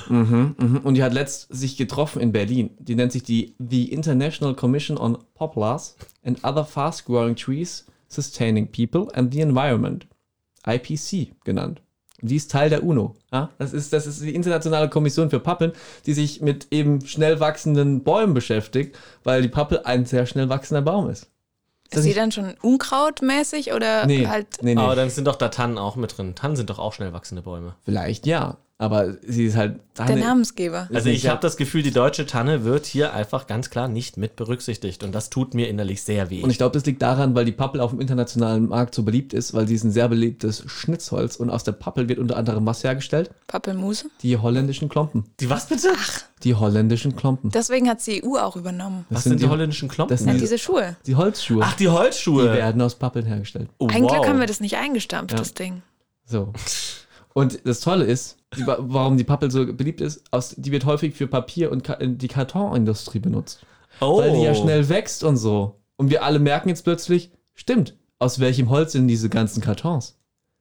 mhm, 0.09 0.55
mhm. 0.59 0.81
Und 0.85 0.95
die 0.95 1.03
hat 1.03 1.13
letzt 1.13 1.53
sich 1.55 1.77
getroffen 1.77 2.23
in 2.23 2.33
Berlin. 2.33 2.71
Die 2.79 2.95
nennt 2.95 3.13
sich 3.13 3.25
die 3.25 3.55
The 3.59 3.93
International 3.93 4.55
Commission 4.55 4.97
on 4.97 5.19
Poplars 5.35 5.97
and 6.25 6.43
Other 6.45 6.65
Fast-Growing 6.65 7.37
Trees 7.37 7.87
Sustaining 8.09 8.71
People 8.71 9.09
and 9.15 9.33
the 9.35 9.41
Environment. 9.41 10.07
IPC 10.67 11.33
genannt. 11.45 11.83
Die 12.21 12.37
ist 12.37 12.51
Teil 12.51 12.71
der 12.71 12.85
UNO. 12.85 13.17
Ja? 13.33 13.51
Das, 13.59 13.73
ist, 13.73 13.93
das 13.93 14.07
ist 14.07 14.23
die 14.23 14.35
internationale 14.35 14.89
Kommission 14.89 15.29
für 15.29 15.41
Pappeln, 15.41 15.73
die 16.07 16.15
sich 16.15 16.41
mit 16.41 16.69
eben 16.71 17.05
schnell 17.05 17.41
wachsenden 17.41 18.03
Bäumen 18.03 18.33
beschäftigt, 18.33 18.97
weil 19.25 19.43
die 19.43 19.49
Pappel 19.49 19.81
ein 19.85 20.07
sehr 20.07 20.25
schnell 20.25 20.49
wachsender 20.49 20.81
Baum 20.83 21.11
ist. 21.11 21.31
Ist 21.91 22.03
sie 22.03 22.15
dann 22.15 22.33
schon 22.33 22.55
unkrautmäßig 22.63 23.73
oder 23.73 24.07
Nee, 24.07 24.27
halt. 24.27 24.47
nee, 24.63 24.75
nee. 24.75 24.81
Aber 24.81 24.97
dann 24.97 25.11
sind 25.11 25.27
doch 25.27 25.37
da 25.37 25.49
Tannen 25.49 25.79
auch 25.79 25.97
mit 25.97 26.17
drin. 26.17 26.35
Tannen 26.35 26.57
sind 26.57 26.71
doch 26.71 26.79
auch 26.79 26.93
schnell 26.93 27.13
wachsende 27.13 27.43
Bäume. 27.43 27.75
Vielleicht 27.85 28.27
ja, 28.27 28.57
aber 28.77 29.15
sie 29.27 29.45
ist 29.47 29.57
halt. 29.57 29.81
Der 29.97 30.17
Namensgeber. 30.17 30.89
Also 30.93 31.09
ich 31.09 31.23
ja- 31.23 31.31
habe 31.31 31.41
das 31.41 31.57
Gefühl, 31.57 31.83
die 31.85 31.93
deutsche 31.93 32.27
Tanne 32.27 32.65
wird 32.65 32.85
hier 32.85 33.15
einfach 33.15 33.47
ganz 33.47 33.71
klar 33.71 33.87
nicht 33.87 34.17
mit 34.17 34.35
berücksichtigt. 34.35 35.05
Und 35.05 35.15
das 35.15 35.31
tut 35.31 35.55
mir 35.55 35.69
innerlich 35.69 36.03
sehr 36.03 36.31
weh. 36.31 36.43
Und 36.43 36.51
ich 36.51 36.59
glaube, 36.59 36.73
das 36.73 36.85
liegt 36.85 37.01
daran, 37.01 37.37
weil 37.37 37.45
die 37.45 37.53
Pappel 37.53 37.81
auf 37.81 37.91
dem 37.93 38.01
internationalen 38.01 38.69
Markt 38.69 38.95
so 38.97 39.05
beliebt 39.05 39.33
ist, 39.33 39.55
weil 39.55 39.69
sie 39.69 39.77
ist 39.77 39.85
ein 39.85 39.93
sehr 39.93 40.09
beliebtes 40.09 40.65
Schnitzholz 40.67 41.37
und 41.37 41.49
aus 41.51 41.63
der 41.63 41.73
Pappel 41.73 42.09
wird 42.09 42.19
unter 42.19 42.37
anderem 42.37 42.67
was 42.67 42.83
hergestellt? 42.83 43.31
Pappelmuse. 43.47 44.07
Die 44.23 44.37
holländischen 44.37 44.89
Klompen. 44.89 45.25
die 45.39 45.49
was 45.49 45.69
bitte? 45.69 45.89
Die 46.43 46.57
holländischen 46.57 47.15
Klompen. 47.15 47.51
Deswegen 47.51 47.89
hat 47.89 48.05
die 48.05 48.25
EU 48.25 48.37
auch 48.39 48.57
übernommen. 48.57 49.07
Das 49.11 49.19
was 49.19 49.25
sind 49.25 49.41
die 49.41 49.47
holländischen 49.49 49.89
Klompen? 49.89 50.13
das 50.13 50.21
sind 50.21 50.29
Ja, 50.31 50.35
die, 50.35 50.41
diese 50.41 50.59
Schuhe. 50.59 50.97
die 51.07 51.15
Holzschuhe. 51.15 51.63
Ach, 51.65 51.75
die 51.77 51.89
Holzschuhe. 51.89 52.43
die 52.51 52.59
werden 52.59 52.83
aus 52.83 52.97
Pappeln 52.97 53.27
hergestellt. 53.27 53.69
Oh, 53.79 53.87
Ein 53.87 54.01
Glück 54.07 54.19
wow. 54.19 54.27
haben 54.27 54.41
wir 54.41 54.47
das 54.49 54.59
nicht 54.59 54.77
eingestampft, 54.77 55.39
das 55.39 55.55
Ding. 55.55 55.83
So. 56.27 56.53
Und 57.35 57.67
das 57.67 57.81
Tolle 57.81 58.05
ist, 58.05 58.39
die, 58.57 58.65
warum 58.67 59.17
die 59.17 59.25
Pappel 59.25 59.51
so 59.51 59.67
beliebt 59.67 60.01
ist, 60.01 60.25
aus, 60.31 60.55
die 60.57 60.71
wird 60.73 60.87
häufig 60.87 61.15
für 61.15 61.27
Papier 61.27 61.71
und 61.71 61.83
Ka 61.83 61.97
die 62.01 62.29
Kartonindustrie 62.29 63.19
benutzt. 63.19 63.67
oh. 64.01 64.19
Weil 64.19 64.33
die 64.33 64.43
ja 64.43 64.55
schnell 64.55 64.89
wächst 64.89 65.25
und 65.25 65.37
so. 65.37 65.81
Und 65.97 66.11
wir 66.11 66.23
alle 66.23 66.39
merken 66.39 66.69
jetzt 66.69 66.85
plötzlich, 66.85 67.33
stimmt, 67.53 67.97
aus 68.21 68.39
welchem 68.39 68.71
Holz 68.71 68.93
sind 68.93 69.09
diese 69.09 69.29
ganzen 69.29 69.61
Kartons? 69.61 70.17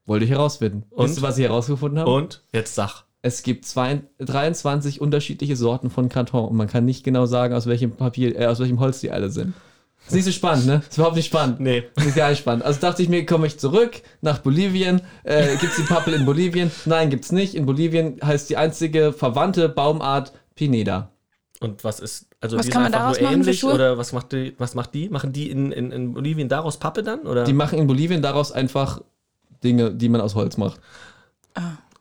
Wollte 0.05 0.25
ich 0.25 0.31
herausfinden. 0.31 0.83
Und? 0.89 1.05
Wisst 1.05 1.19
ihr, 1.19 1.21
was 1.21 1.37
ich 1.37 1.45
herausgefunden 1.45 1.99
habe? 1.99 2.11
Und 2.11 2.43
jetzt 2.51 2.75
sag. 2.75 3.05
Es 3.21 3.43
gibt 3.43 3.65
zwei, 3.65 4.01
23 4.17 4.99
unterschiedliche 4.99 5.55
Sorten 5.55 5.89
von 5.89 6.09
Karton 6.09 6.49
und 6.49 6.57
man 6.57 6.67
kann 6.67 6.83
nicht 6.83 7.05
genau 7.05 7.25
sagen, 7.25 7.53
aus 7.53 7.67
welchem 7.67 7.91
Papier, 7.91 8.37
äh, 8.37 8.47
aus 8.47 8.59
welchem 8.59 8.81
Holz 8.81 8.99
die 8.99 9.11
alle 9.11 9.29
sind. 9.29 9.53
Ist 10.07 10.13
nicht 10.13 10.25
so 10.25 10.31
spannend, 10.31 10.65
ne? 10.65 10.81
Ist 10.87 10.97
überhaupt 10.97 11.15
nicht 11.15 11.27
spannend. 11.27 11.59
Nee. 11.59 11.83
Ist 11.95 12.15
gar 12.15 12.29
nicht 12.29 12.39
spannend. 12.39 12.65
Also 12.65 12.79
dachte 12.79 13.01
ich 13.01 13.09
mir, 13.09 13.25
komme 13.25 13.47
ich 13.47 13.57
zurück 13.57 14.01
nach 14.21 14.39
Bolivien. 14.39 15.01
Äh, 15.23 15.55
gibt's 15.57 15.77
die 15.77 15.83
Pappel 15.83 16.13
in 16.13 16.25
Bolivien? 16.25 16.71
Nein, 16.85 17.09
gibt's 17.09 17.31
nicht. 17.31 17.55
In 17.55 17.65
Bolivien 17.65 18.19
heißt 18.23 18.49
die 18.49 18.57
einzige 18.57 19.13
verwandte 19.13 19.69
Baumart 19.69 20.33
Pineda. 20.55 21.09
Und 21.61 21.85
was 21.85 22.01
ist, 22.01 22.27
also 22.41 22.57
Was 22.57 22.65
die 22.65 22.71
kann 22.71 22.83
ist 22.83 22.91
man 22.91 22.93
einfach 22.93 23.17
daraus 23.17 23.21
nur 23.21 23.31
ähnlich 23.31 23.63
oder 23.63 23.97
was 23.97 24.11
macht 24.11 24.33
die, 24.33 24.53
was 24.57 24.75
macht 24.75 24.93
die? 24.93 25.07
Machen 25.09 25.31
die 25.31 25.49
in, 25.49 25.71
in, 25.71 25.91
in 25.91 26.13
Bolivien 26.13 26.49
daraus 26.49 26.77
Pappe 26.77 27.03
dann? 27.03 27.21
Oder? 27.21 27.45
Die 27.45 27.53
machen 27.53 27.79
in 27.79 27.87
Bolivien 27.87 28.21
daraus 28.21 28.51
einfach 28.51 29.01
Dinge, 29.63 29.93
die 29.93 30.09
man 30.09 30.19
aus 30.19 30.35
Holz 30.35 30.57
macht. 30.57 30.81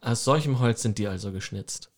Aus 0.01 0.25
solchem 0.25 0.59
Holz 0.59 0.83
sind 0.83 0.99
die 0.99 1.07
also 1.07 1.31
geschnitzt. 1.31 1.91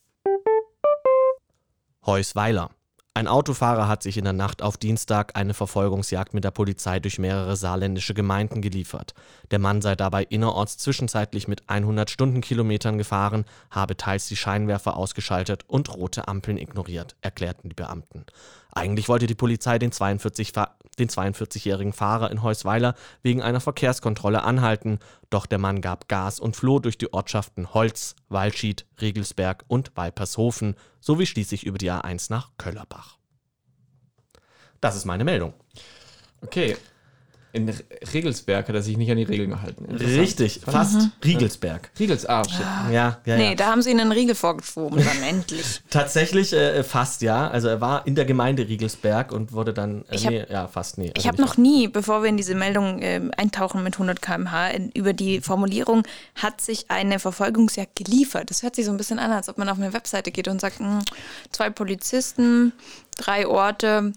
Heusweiler. 2.04 2.70
Ein 3.16 3.28
Autofahrer 3.28 3.86
hat 3.86 4.02
sich 4.02 4.16
in 4.16 4.24
der 4.24 4.32
Nacht 4.32 4.60
auf 4.60 4.76
Dienstag 4.76 5.36
eine 5.36 5.54
Verfolgungsjagd 5.54 6.34
mit 6.34 6.42
der 6.42 6.50
Polizei 6.50 6.98
durch 6.98 7.20
mehrere 7.20 7.54
saarländische 7.54 8.12
Gemeinden 8.12 8.60
geliefert. 8.60 9.14
Der 9.52 9.60
Mann 9.60 9.82
sei 9.82 9.94
dabei 9.94 10.24
innerorts 10.24 10.78
zwischenzeitlich 10.78 11.46
mit 11.46 11.62
100 11.68 12.10
Stundenkilometern 12.10 12.98
gefahren, 12.98 13.44
habe 13.70 13.96
teils 13.96 14.26
die 14.26 14.34
Scheinwerfer 14.34 14.96
ausgeschaltet 14.96 15.62
und 15.68 15.94
rote 15.94 16.26
Ampeln 16.26 16.58
ignoriert, 16.58 17.14
erklärten 17.20 17.68
die 17.68 17.76
Beamten. 17.76 18.26
Eigentlich 18.74 19.08
wollte 19.08 19.26
die 19.26 19.34
Polizei 19.34 19.78
den 19.78 19.92
42 19.92 20.52
Fa- 20.52 20.76
den 20.98 21.08
42-jährigen 21.08 21.92
Fahrer 21.92 22.30
in 22.30 22.42
Heusweiler 22.42 22.94
wegen 23.22 23.42
einer 23.42 23.60
Verkehrskontrolle 23.60 24.42
anhalten, 24.42 24.98
doch 25.30 25.46
der 25.46 25.58
Mann 25.58 25.80
gab 25.80 26.08
Gas 26.08 26.38
und 26.40 26.56
floh 26.56 26.78
durch 26.78 26.98
die 26.98 27.12
Ortschaften 27.12 27.74
Holz, 27.74 28.14
Walschied, 28.28 28.86
Riegelsberg 29.00 29.64
und 29.68 29.92
Walpershofen 29.96 30.76
sowie 31.00 31.26
schließlich 31.26 31.64
über 31.64 31.78
die 31.78 31.90
A1 31.90 32.26
nach 32.30 32.50
Köllerbach. 32.58 33.18
Das 34.80 34.96
ist 34.96 35.04
meine 35.04 35.24
Meldung. 35.24 35.54
Okay. 36.42 36.76
In 37.54 37.72
Regelsberg 38.12 38.66
hat 38.68 38.74
er 38.74 38.82
sich 38.82 38.96
nicht 38.96 39.08
an 39.12 39.16
die 39.16 39.22
Regeln 39.22 39.50
gehalten. 39.50 39.84
Richtig, 39.94 40.60
fast 40.64 41.10
Riegelsberg. 41.24 41.88
Regels, 42.00 42.26
ah, 42.26 42.42
shit. 42.42 42.60
Ja, 42.92 43.18
ja, 43.24 43.36
Nee, 43.36 43.50
ja. 43.50 43.54
da 43.54 43.66
haben 43.70 43.80
sie 43.80 43.90
einen 43.90 44.10
Riegel 44.10 44.34
vorgeschoben, 44.34 44.98
dann 45.04 45.22
endlich. 45.28 45.80
Tatsächlich 45.88 46.52
äh, 46.52 46.82
fast, 46.82 47.22
ja. 47.22 47.46
Also 47.48 47.68
er 47.68 47.80
war 47.80 48.06
in 48.08 48.16
der 48.16 48.24
Gemeinde 48.24 48.66
Riegelsberg 48.66 49.30
und 49.30 49.52
wurde 49.52 49.72
dann. 49.72 50.04
Äh, 50.10 50.16
Ich 50.16 50.24
hab- 50.26 50.32
nee, 50.32 50.44
ja, 50.50 50.66
fast, 50.66 50.98
nee. 50.98 51.12
Ich 51.16 51.24
also 51.24 51.28
habe 51.28 51.42
nicht 51.42 51.50
noch 51.50 51.56
nie, 51.56 51.86
bevor 51.86 52.22
wir 52.22 52.28
in 52.28 52.36
diese 52.36 52.56
Meldung 52.56 53.00
äh, 53.00 53.20
eintauchen 53.36 53.84
mit 53.84 53.94
100 53.94 54.20
km/h, 54.20 54.68
in, 54.70 54.90
über 54.90 55.12
die 55.12 55.40
Formulierung, 55.40 56.02
hat 56.34 56.60
sich 56.60 56.90
eine 56.90 57.20
Verfolgungsjagd 57.20 57.94
geliefert. 57.94 58.50
Das 58.50 58.64
hört 58.64 58.74
sich 58.74 58.84
so 58.84 58.90
ein 58.90 58.96
bisschen 58.96 59.20
an, 59.20 59.30
als 59.30 59.48
ob 59.48 59.58
man 59.58 59.68
auf 59.68 59.78
eine 59.78 59.92
Webseite 59.92 60.32
geht 60.32 60.48
und 60.48 60.60
sagt, 60.60 60.80
hm, 60.80 60.98
zwei 61.52 61.70
Polizisten, 61.70 62.72
drei 63.16 63.46
Orte, 63.46 64.12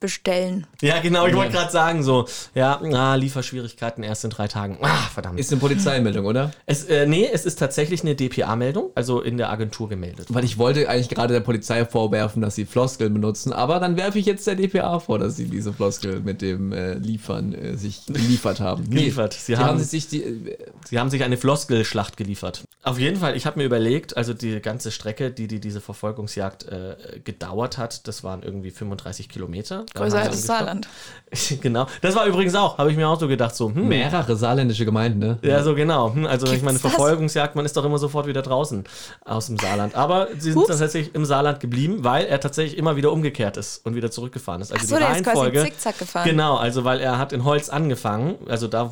bestellen. 0.00 0.66
Ja, 0.80 1.00
genau, 1.00 1.26
ich 1.26 1.34
wollte 1.34 1.52
gerade 1.52 1.70
sagen, 1.70 2.02
so, 2.02 2.26
ja, 2.54 2.80
ah, 2.94 3.14
Lieferschwierigkeiten 3.14 4.02
erst 4.02 4.24
in 4.24 4.30
drei 4.30 4.48
Tagen. 4.48 4.78
Ah, 4.80 4.96
verdammt. 5.12 5.38
Ist 5.38 5.52
eine 5.52 5.60
Polizeimeldung, 5.60 6.26
oder? 6.26 6.50
es, 6.66 6.84
äh, 6.84 7.06
nee, 7.06 7.28
es 7.32 7.44
ist 7.44 7.58
tatsächlich 7.58 8.00
eine 8.02 8.14
DPA-Meldung, 8.14 8.90
also 8.94 9.20
in 9.20 9.36
der 9.36 9.50
Agentur 9.50 9.88
gemeldet. 9.88 10.26
Weil 10.30 10.44
ich 10.44 10.58
wollte 10.58 10.88
eigentlich 10.88 11.08
gerade 11.10 11.34
der 11.34 11.40
Polizei 11.40 11.84
vorwerfen, 11.84 12.42
dass 12.42 12.54
sie 12.54 12.64
Floskeln 12.64 13.12
benutzen, 13.14 13.52
aber 13.52 13.78
dann 13.78 13.96
werfe 13.96 14.18
ich 14.18 14.26
jetzt 14.26 14.46
der 14.46 14.56
DPA 14.56 14.98
vor, 15.00 15.18
dass 15.18 15.36
sie 15.36 15.46
diese 15.46 15.72
Floskel 15.72 16.20
mit 16.20 16.42
dem 16.42 16.72
äh, 16.72 16.94
Liefern 16.94 17.52
äh, 17.54 17.76
sich 17.76 18.06
geliefert 18.06 18.60
haben. 18.60 18.84
Nee, 18.88 18.96
Geliefert. 19.00 19.34
Sie 19.34 19.40
Sie 19.52 19.56
haben 19.56 19.68
haben- 19.68 19.78
sich 19.84 20.08
die. 20.08 20.22
Äh, 20.22 20.56
Sie 20.88 20.98
haben 20.98 21.10
sich 21.10 21.22
eine 21.22 21.36
Floskelschlacht 21.36 22.16
geliefert. 22.16 22.64
Auf 22.82 22.98
jeden 22.98 23.16
Fall, 23.16 23.36
ich 23.36 23.44
habe 23.44 23.58
mir 23.58 23.64
überlegt, 23.66 24.16
also 24.16 24.32
die 24.32 24.58
ganze 24.60 24.90
Strecke, 24.90 25.30
die, 25.30 25.46
die 25.46 25.60
diese 25.60 25.82
Verfolgungsjagd 25.82 26.64
äh, 26.68 26.96
gedauert 27.22 27.76
hat, 27.76 28.08
das 28.08 28.24
waren 28.24 28.42
irgendwie 28.42 28.70
35 28.70 29.28
Kilometer. 29.28 29.84
Größer 29.92 30.18
als 30.20 30.44
Saarland. 30.46 30.88
genau. 31.60 31.86
Das 32.00 32.14
war 32.14 32.24
übrigens 32.24 32.54
auch, 32.54 32.78
habe 32.78 32.90
ich 32.90 32.96
mir 32.96 33.06
auch 33.06 33.20
so 33.20 33.28
gedacht, 33.28 33.54
so, 33.54 33.68
hm, 33.68 33.86
Mehrere 33.86 34.34
saarländische 34.34 34.86
Gemeinden, 34.86 35.18
ne? 35.18 35.38
Ja, 35.42 35.62
so 35.62 35.74
genau. 35.74 36.14
Hm, 36.14 36.24
Also 36.24 36.46
ich 36.50 36.62
meine? 36.62 36.78
Verfolgungsjagd, 36.78 37.54
man 37.54 37.66
ist 37.66 37.76
doch 37.76 37.84
immer 37.84 37.98
sofort 37.98 38.26
wieder 38.26 38.40
draußen 38.40 38.84
aus 39.26 39.48
dem 39.48 39.58
Saarland. 39.58 39.94
Aber 39.94 40.28
sie 40.38 40.52
sind 40.52 40.62
Ups. 40.62 40.68
tatsächlich 40.68 41.14
im 41.14 41.26
Saarland 41.26 41.60
geblieben, 41.60 41.98
weil 42.02 42.24
er 42.24 42.40
tatsächlich 42.40 42.78
immer 42.78 42.96
wieder 42.96 43.12
umgekehrt 43.12 43.58
ist 43.58 43.84
und 43.84 43.94
wieder 43.94 44.10
zurückgefahren 44.10 44.62
ist. 44.62 44.72
Also 44.72 44.84
Ach 44.86 44.88
so, 44.88 44.94
die 44.96 45.00
der 45.02 45.16
ist 45.16 45.24
quasi 45.24 45.38
Reihenfolge. 45.38 45.64
zickzack 45.64 45.98
gefahren. 45.98 46.26
Genau, 46.26 46.56
also 46.56 46.84
weil 46.84 47.00
er 47.00 47.18
hat 47.18 47.34
in 47.34 47.44
Holz 47.44 47.68
angefangen, 47.68 48.36
also 48.48 48.68
da 48.68 48.90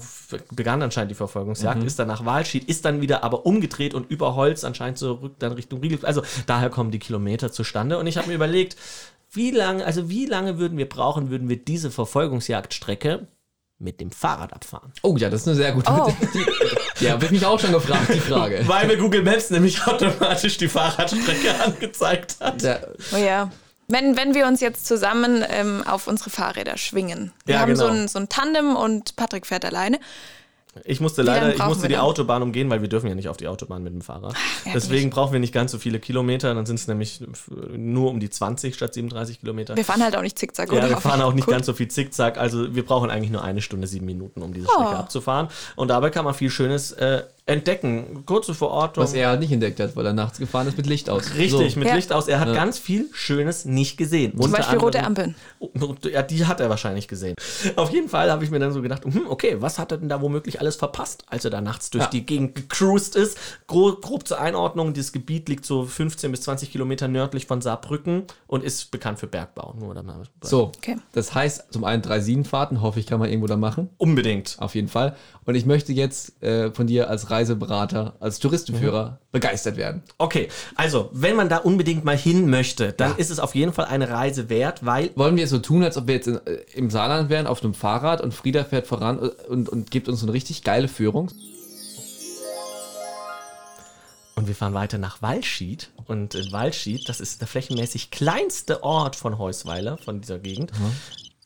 begann 0.54 0.82
anscheinend 0.82 1.10
die 1.10 1.14
Verfolgungsjagd, 1.14 1.82
ist 1.84 1.98
dann 1.98 2.08
nach 2.08 2.26
Walschied, 2.26 2.64
ist 2.64 2.84
dann 2.84 3.00
wieder 3.00 3.24
aber 3.24 3.46
umgedreht 3.46 3.77
und 3.94 4.10
über 4.10 4.34
Holz 4.34 4.64
anscheinend 4.64 4.98
zurück 4.98 5.34
dann 5.38 5.52
Richtung 5.52 5.80
Riegel. 5.80 5.98
Also 6.04 6.22
daher 6.46 6.70
kommen 6.70 6.90
die 6.90 6.98
Kilometer 6.98 7.52
zustande. 7.52 7.98
Und 7.98 8.06
ich 8.06 8.16
habe 8.16 8.28
mir 8.28 8.34
überlegt, 8.34 8.76
wie 9.32 9.50
lange, 9.50 9.84
also 9.84 10.08
wie 10.08 10.26
lange 10.26 10.58
würden 10.58 10.78
wir 10.78 10.88
brauchen, 10.88 11.30
würden 11.30 11.48
wir 11.48 11.56
diese 11.56 11.90
Verfolgungsjagdstrecke 11.90 13.26
mit 13.78 14.00
dem 14.00 14.10
Fahrrad 14.10 14.52
abfahren? 14.52 14.92
Oh 15.02 15.16
ja, 15.16 15.30
das 15.30 15.42
ist 15.42 15.48
eine 15.48 15.56
sehr 15.56 15.72
gute. 15.72 15.90
Oh. 15.92 16.12
Die, 16.34 17.04
ja, 17.04 17.20
wird 17.20 17.30
mich 17.30 17.44
auch 17.46 17.60
schon 17.60 17.72
gefragt, 17.72 18.12
die 18.12 18.20
Frage. 18.20 18.62
Weil 18.66 18.86
mir 18.86 18.96
Google 18.96 19.22
Maps 19.22 19.50
nämlich 19.50 19.86
automatisch 19.86 20.56
die 20.56 20.68
Fahrradstrecke 20.68 21.54
angezeigt 21.64 22.36
hat. 22.40 22.62
Ja, 22.62 22.78
Oh 23.12 23.16
ja. 23.16 23.50
Wenn, 23.90 24.16
wenn 24.18 24.34
wir 24.34 24.46
uns 24.46 24.60
jetzt 24.60 24.84
zusammen 24.86 25.42
ähm, 25.48 25.82
auf 25.86 26.08
unsere 26.08 26.28
Fahrräder 26.28 26.76
schwingen. 26.76 27.32
Wir 27.46 27.54
Ja, 27.54 27.60
haben 27.62 27.74
so, 27.74 27.86
genau. 27.86 28.00
ein, 28.02 28.08
so 28.08 28.18
ein 28.18 28.28
Tandem 28.28 28.76
und 28.76 29.16
Patrick 29.16 29.46
fährt 29.46 29.64
alleine. 29.64 29.98
Ich 30.84 31.00
musste 31.00 31.22
leider, 31.22 31.54
ich 31.54 31.64
musste 31.64 31.88
die 31.88 31.94
dann? 31.94 32.02
Autobahn 32.02 32.42
umgehen, 32.42 32.68
weil 32.70 32.80
wir 32.82 32.88
dürfen 32.88 33.08
ja 33.08 33.14
nicht 33.14 33.28
auf 33.28 33.36
die 33.36 33.48
Autobahn 33.48 33.82
mit 33.82 33.92
dem 33.92 34.00
Fahrrad. 34.02 34.34
Deswegen 34.74 35.10
brauchen 35.10 35.32
wir 35.32 35.40
nicht 35.40 35.52
ganz 35.54 35.72
so 35.72 35.78
viele 35.78 35.98
Kilometer. 36.00 36.54
Dann 36.54 36.66
sind 36.66 36.76
es 36.78 36.86
nämlich 36.88 37.20
nur 37.76 38.10
um 38.10 38.20
die 38.20 38.30
20 38.30 38.74
statt 38.74 38.94
37 38.94 39.40
Kilometer. 39.40 39.76
Wir 39.76 39.84
fahren 39.84 40.02
halt 40.02 40.16
auch 40.16 40.22
nicht 40.22 40.38
zickzack, 40.38 40.70
Ja, 40.72 40.78
oder? 40.78 40.88
wir 40.90 40.96
fahren 40.98 41.20
auch 41.22 41.32
nicht 41.34 41.46
ganz 41.46 41.66
so 41.66 41.72
viel 41.72 41.88
Zickzack. 41.88 42.38
Also 42.38 42.74
wir 42.74 42.84
brauchen 42.84 43.10
eigentlich 43.10 43.30
nur 43.30 43.42
eine 43.42 43.62
Stunde, 43.62 43.86
sieben 43.86 44.06
Minuten, 44.06 44.42
um 44.42 44.52
diese 44.52 44.66
Strecke 44.66 44.82
Oh. 44.90 44.94
abzufahren. 44.96 45.48
Und 45.76 45.88
dabei 45.88 46.10
kann 46.10 46.24
man 46.24 46.34
viel 46.34 46.50
Schönes 46.50 46.92
äh, 46.92 47.22
entdecken. 47.48 48.24
Kurze 48.26 48.54
Verortung. 48.54 49.02
was 49.02 49.14
er 49.14 49.28
halt 49.28 49.40
nicht 49.40 49.50
entdeckt 49.52 49.80
hat, 49.80 49.96
weil 49.96 50.06
er 50.06 50.12
nachts 50.12 50.38
gefahren 50.38 50.68
ist 50.68 50.76
mit 50.76 50.86
Licht 50.86 51.08
aus. 51.10 51.34
Richtig, 51.36 51.72
So. 51.74 51.78
mit 51.80 51.88
Ja. 51.88 51.94
Licht 51.94 52.12
aus. 52.12 52.28
Er 52.28 52.40
hat 52.40 52.52
ganz 52.54 52.78
viel 52.78 53.08
Schönes 53.12 53.64
nicht 53.64 53.96
gesehen. 53.96 54.38
Zum 54.40 54.52
Beispiel 54.52 54.78
rote 54.78 55.02
Ampeln. 55.02 55.34
Ja, 56.12 56.22
die 56.22 56.46
hat 56.46 56.60
er 56.60 56.68
wahrscheinlich 56.70 57.08
gesehen. 57.08 57.34
Auf 57.76 57.90
jeden 57.90 58.08
Fall 58.08 58.30
habe 58.30 58.44
ich 58.44 58.50
mir 58.50 58.58
dann 58.58 58.72
so 58.72 58.82
gedacht, 58.82 59.04
hm, 59.04 59.22
okay, 59.28 59.56
was 59.60 59.78
hat 59.78 59.92
er 59.92 59.98
denn 59.98 60.08
da 60.08 60.20
womöglich 60.20 60.60
alles 60.60 60.76
verpasst, 60.76 61.24
als 61.28 61.44
er 61.44 61.50
da 61.50 61.60
nachts 61.60 61.90
durch 61.90 62.04
Ja. 62.04 62.10
die 62.10 62.24
Gegend 62.26 62.54
gecruised 62.54 63.16
ist? 63.16 63.38
Grob, 63.66 64.02
grob 64.02 64.28
zur 64.28 64.40
Einordnung, 64.40 64.92
dieses 64.92 65.12
Gebiet 65.12 65.48
liegt 65.48 65.64
so 65.64 65.84
15 65.84 66.30
bis 66.30 66.42
20 66.42 66.70
Kilometer 66.70 67.08
nördlich 67.08 67.46
von 67.46 67.60
Saarbrücken 67.60 68.24
und 68.46 68.62
ist 68.62 68.90
bekannt 68.90 69.18
für 69.18 69.26
Bergbau. 69.26 69.74
Nur 69.78 69.94
So, 70.42 70.72
Okay. 70.76 70.96
das 71.12 71.34
heißt, 71.34 71.72
zum 71.72 71.84
einen 71.84 72.02
drei 72.02 72.20
Siebenfahrten, 72.20 72.82
hoffe 72.82 73.00
ich, 73.00 73.06
kann 73.06 73.18
man 73.18 73.28
irgendwo 73.28 73.46
da 73.46 73.56
machen. 73.56 73.88
Unbedingt. 73.96 74.56
Auf 74.58 74.74
jeden 74.74 74.88
Fall. 74.88 75.16
Und 75.44 75.54
ich 75.54 75.64
möchte 75.66 75.92
jetzt 75.92 76.42
äh, 76.42 76.70
von 76.72 76.86
dir 76.86 77.08
als 77.08 77.30
Reiseberater, 77.38 78.14
als 78.20 78.40
Touristenführer 78.40 79.20
begeistert 79.30 79.76
werden. 79.76 80.02
Okay, 80.18 80.48
also, 80.74 81.08
wenn 81.12 81.36
man 81.36 81.48
da 81.48 81.58
unbedingt 81.58 82.04
mal 82.04 82.16
hin 82.16 82.50
möchte, 82.50 82.92
dann 82.92 83.16
ist 83.16 83.30
es 83.30 83.38
auf 83.38 83.54
jeden 83.54 83.72
Fall 83.72 83.86
eine 83.86 84.10
Reise 84.10 84.48
wert, 84.48 84.84
weil 84.84 85.10
Wollen 85.14 85.36
wir 85.36 85.44
es 85.44 85.50
so 85.50 85.58
tun, 85.58 85.84
als 85.84 85.96
ob 85.96 86.08
wir 86.08 86.14
jetzt 86.14 86.26
in, 86.26 86.36
äh, 86.46 86.58
im 86.74 86.90
Saarland 86.90 87.30
wären, 87.30 87.46
auf 87.46 87.62
einem 87.62 87.74
Fahrrad 87.74 88.20
und 88.20 88.34
Frieda 88.34 88.64
fährt 88.64 88.86
voran 88.86 89.18
äh, 89.22 89.30
und, 89.48 89.68
und 89.68 89.90
gibt 89.90 90.08
uns 90.08 90.22
eine 90.22 90.32
richtig 90.32 90.64
geile 90.64 90.88
Führung? 90.88 91.30
Und 94.34 94.46
wir 94.46 94.54
fahren 94.54 94.74
weiter 94.74 94.98
nach 94.98 95.20
Walschied. 95.20 95.90
Und 96.06 96.36
in 96.36 96.52
Walschied, 96.52 97.08
das 97.08 97.18
ist 97.20 97.40
der 97.40 97.48
flächenmäßig 97.48 98.10
kleinste 98.10 98.84
Ort 98.84 99.16
von 99.16 99.36
Heusweiler, 99.36 99.98
von 99.98 100.20
dieser 100.20 100.38
Gegend. 100.38 100.70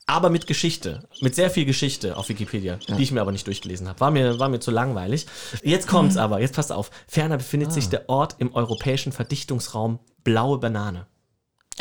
Aber 0.07 0.31
mit 0.31 0.47
Geschichte, 0.47 1.09
mit 1.21 1.35
sehr 1.35 1.49
viel 1.49 1.65
Geschichte 1.65 2.17
auf 2.17 2.29
Wikipedia, 2.29 2.79
die 2.89 3.03
ich 3.03 3.13
mir 3.13 3.21
aber 3.21 3.33
nicht 3.33 3.47
durchgelesen 3.47 3.89
habe. 3.89 4.01
War 4.01 4.11
mir, 4.11 4.39
war 4.39 4.49
mir 4.49 4.61
zu 4.61 4.71
langweilig. 4.71 5.27
Jetzt 5.63 5.87
kommt's 5.87 6.17
aber, 6.17 6.41
jetzt 6.41 6.55
passt 6.55 6.73
auf. 6.73 6.91
Ferner 7.07 7.37
befindet 7.39 7.73
sich 7.73 7.89
der 7.89 8.09
Ort 8.09 8.37
im 8.39 8.53
europäischen 8.55 9.13
Verdichtungsraum 9.13 10.01
Blaue 10.25 10.59
Banane. 10.59 11.07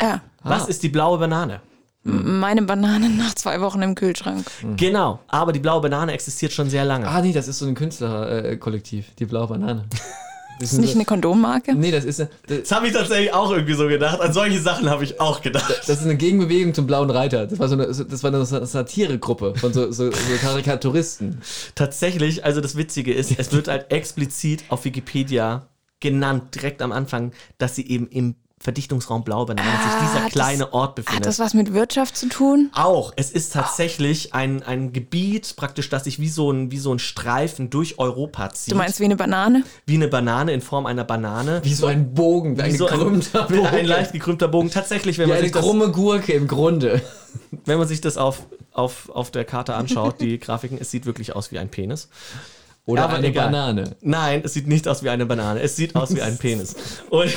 Ja, 0.00 0.22
Was 0.42 0.68
ist 0.68 0.82
die 0.82 0.88
blaue 0.88 1.18
Banane? 1.18 1.60
meine 2.04 2.62
Bananen 2.62 3.16
nach 3.18 3.34
zwei 3.34 3.60
Wochen 3.60 3.82
im 3.82 3.94
Kühlschrank. 3.94 4.44
Genau, 4.76 5.20
aber 5.28 5.52
die 5.52 5.60
blaue 5.60 5.80
Banane 5.80 6.12
existiert 6.12 6.52
schon 6.52 6.68
sehr 6.68 6.84
lange. 6.84 7.06
Ah, 7.08 7.20
nee, 7.20 7.32
das 7.32 7.48
ist 7.48 7.60
so 7.60 7.66
ein 7.66 7.74
Künstlerkollektiv, 7.74 9.14
die 9.14 9.26
blaue 9.26 9.48
Banane. 9.48 9.84
Das 10.62 10.72
Ist 10.72 10.78
nicht 10.78 10.94
eine 10.94 11.04
Kondommarke? 11.04 11.74
Nee, 11.74 11.90
das 11.90 12.04
ist, 12.04 12.20
eine, 12.20 12.30
das 12.46 12.60
Das 12.60 12.72
habe 12.72 12.86
ich 12.86 12.92
tatsächlich 12.92 13.32
auch 13.34 13.50
irgendwie 13.50 13.74
so 13.74 13.88
gedacht. 13.88 14.20
An 14.20 14.32
solche 14.32 14.60
Sachen 14.60 14.88
habe 14.88 15.02
ich 15.02 15.20
auch 15.20 15.42
gedacht. 15.42 15.68
das 15.86 15.88
ist 15.88 16.04
eine 16.04 16.16
Gegenbewegung 16.16 16.72
zum 16.72 16.86
Blauen 16.86 17.10
Reiter. 17.10 17.46
Das 17.46 17.58
war 17.58 17.68
so 17.68 17.74
eine, 17.74 17.86
das 17.86 18.22
war 18.22 18.32
eine 18.32 18.44
Satiregruppe 18.44 19.54
von 19.56 19.72
so, 19.72 19.90
so, 19.90 20.10
so 20.10 20.18
Karikaturisten. 20.40 21.42
Tatsächlich, 21.74 22.44
also 22.44 22.60
das 22.60 22.76
Witzige 22.76 23.12
ist, 23.12 23.38
es 23.38 23.52
wird 23.52 23.66
halt 23.66 23.90
explizit 23.90 24.64
auf 24.68 24.84
Wikipedia 24.84 25.66
genannt, 25.98 26.54
direkt 26.54 26.80
am 26.80 26.92
Anfang, 26.92 27.32
dass 27.58 27.74
sie 27.74 27.88
eben 27.88 28.06
im 28.08 28.36
Verdichtungsraum 28.62 29.24
Blaue 29.24 29.46
Banane 29.46 29.68
sich 29.70 30.08
dieser 30.08 30.20
das- 30.24 30.32
kleine 30.32 30.72
Ort 30.72 30.90
Hat 30.90 30.94
befindet. 30.94 31.26
das 31.26 31.38
was 31.40 31.52
mit 31.52 31.74
Wirtschaft 31.74 32.16
zu 32.16 32.28
tun? 32.28 32.70
auch, 32.74 33.12
es 33.16 33.30
ist 33.30 33.52
tatsächlich 33.52 34.34
ein, 34.34 34.62
ein 34.62 34.92
Gebiet, 34.92 35.54
praktisch, 35.56 35.88
das 35.88 36.04
sich 36.04 36.20
wie 36.20 36.28
so 36.28 36.50
ein, 36.50 36.70
wie 36.70 36.78
so 36.78 36.92
ein 36.94 36.98
Streifen 37.00 37.70
durch 37.70 37.98
Europa 37.98 38.50
zieht. 38.50 38.72
Du 38.72 38.78
meinst 38.78 39.00
wie 39.00 39.04
eine 39.04 39.16
Banane? 39.16 39.64
wie 39.86 39.96
eine 39.96 40.08
Banane 40.08 40.52
in 40.52 40.60
Form 40.60 40.86
einer 40.86 41.04
Banane. 41.04 41.60
Wie 41.64 41.74
so 41.74 41.86
ein 41.86 42.14
Bogen, 42.14 42.56
wie 42.56 42.62
ein 42.62 42.76
so 42.76 42.86
gekrümmter 42.86 43.48
ein, 43.48 43.54
Bogen. 43.56 43.66
ein 43.66 43.84
leicht 43.86 44.12
gekrümmter 44.12 44.48
Bogen. 44.48 44.70
Tatsächlich, 44.70 45.18
wenn 45.18 45.26
wie 45.26 45.30
man, 45.30 45.38
eine 45.38 45.46
sich 45.46 45.52
das, 45.52 45.62
krumme 45.62 45.90
Gurke 45.90 46.32
im 46.32 46.46
Grunde. 46.46 47.02
wenn 47.64 47.78
man 47.78 47.88
sich 47.88 48.00
das 48.00 48.16
auf, 48.16 48.46
auf, 48.72 49.08
auf 49.10 49.30
der 49.32 49.44
Karte 49.44 49.74
anschaut, 49.74 50.20
die 50.20 50.38
Grafiken, 50.38 50.78
es 50.80 50.90
sieht 50.90 51.04
wirklich 51.04 51.34
aus 51.34 51.50
wie 51.50 51.58
ein 51.58 51.68
Penis. 51.68 52.08
Oder 52.84 53.04
Aber 53.04 53.14
eine 53.14 53.28
egal. 53.28 53.46
Banane. 53.46 53.96
Nein, 54.00 54.42
es 54.44 54.54
sieht 54.54 54.66
nicht 54.66 54.88
aus 54.88 55.04
wie 55.04 55.08
eine 55.08 55.24
Banane. 55.24 55.60
Es 55.60 55.76
sieht 55.76 55.94
aus 55.94 56.16
wie 56.16 56.20
ein 56.20 56.36
Penis. 56.38 56.74
Und 57.10 57.30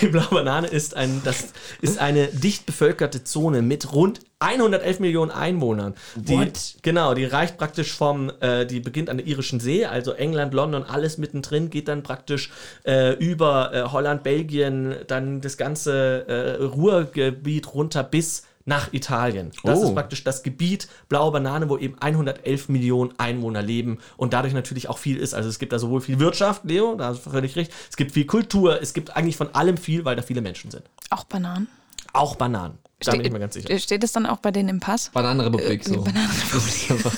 die 0.00 0.08
blaue 0.08 0.26
Banane 0.28 0.66
ist, 0.66 0.96
ein, 0.96 1.22
das 1.24 1.52
ist 1.80 1.98
eine 1.98 2.26
dicht 2.26 2.66
bevölkerte 2.66 3.22
Zone 3.22 3.62
mit 3.62 3.92
rund 3.92 4.20
111 4.40 4.98
Millionen 4.98 5.30
Einwohnern. 5.30 5.94
Die, 6.16 6.36
What? 6.36 6.76
Genau, 6.82 7.14
die 7.14 7.24
reicht 7.24 7.58
praktisch 7.58 7.92
vom, 7.92 8.32
äh, 8.40 8.66
die 8.66 8.80
beginnt 8.80 9.08
an 9.08 9.18
der 9.18 9.26
irischen 9.26 9.60
See, 9.60 9.84
also 9.84 10.12
England, 10.12 10.52
London, 10.52 10.82
alles 10.82 11.16
mittendrin, 11.16 11.70
geht 11.70 11.86
dann 11.86 12.02
praktisch 12.02 12.50
äh, 12.84 13.14
über 13.14 13.72
äh, 13.72 13.82
Holland, 13.92 14.24
Belgien, 14.24 14.96
dann 15.06 15.40
das 15.40 15.56
ganze 15.56 16.26
äh, 16.28 16.62
Ruhrgebiet 16.62 17.72
runter 17.72 18.02
bis 18.02 18.42
nach 18.68 18.92
Italien. 18.92 19.50
Das 19.64 19.78
Oh. 19.80 19.84
ist 19.88 19.94
praktisch 19.94 20.22
das 20.24 20.42
Gebiet 20.42 20.88
Blaue 21.08 21.32
Banane, 21.32 21.68
wo 21.68 21.78
eben 21.78 21.96
111 21.98 22.68
Millionen 22.68 23.14
Einwohner 23.18 23.62
leben 23.62 23.98
und 24.16 24.32
dadurch 24.34 24.52
natürlich 24.52 24.88
auch 24.88 24.98
viel 24.98 25.16
ist. 25.16 25.34
Also 25.34 25.48
es 25.48 25.58
gibt 25.58 25.72
da 25.72 25.78
sowohl 25.78 26.00
viel 26.02 26.18
Wirtschaft, 26.20 26.64
Leo, 26.64 26.94
da 26.94 27.06
hast 27.06 27.24
du 27.24 27.30
völlig 27.30 27.56
recht, 27.56 27.72
es 27.90 27.96
gibt 27.96 28.12
viel 28.12 28.26
Kultur, 28.26 28.80
es 28.80 28.92
gibt 28.92 29.16
eigentlich 29.16 29.36
von 29.36 29.54
allem 29.54 29.78
viel, 29.78 30.04
weil 30.04 30.16
da 30.16 30.22
viele 30.22 30.42
Menschen 30.42 30.70
sind. 30.70 30.84
Auch 31.10 31.24
Bananen? 31.24 31.66
Auch 32.12 32.36
Bananen. 32.36 32.78
Da 33.00 33.12
bin 33.12 33.24
ich 33.24 33.32
mir 33.32 33.38
ganz 33.40 33.54
sicher. 33.54 33.78
Steht 33.78 34.04
es 34.04 34.12
dann 34.12 34.26
auch 34.26 34.38
bei 34.38 34.50
denen 34.50 34.68
im 34.68 34.80
Pass? 34.80 35.10
Bananenrepublik 35.14 35.84
so. 35.84 36.02
Bananenrepublik. 36.02 37.12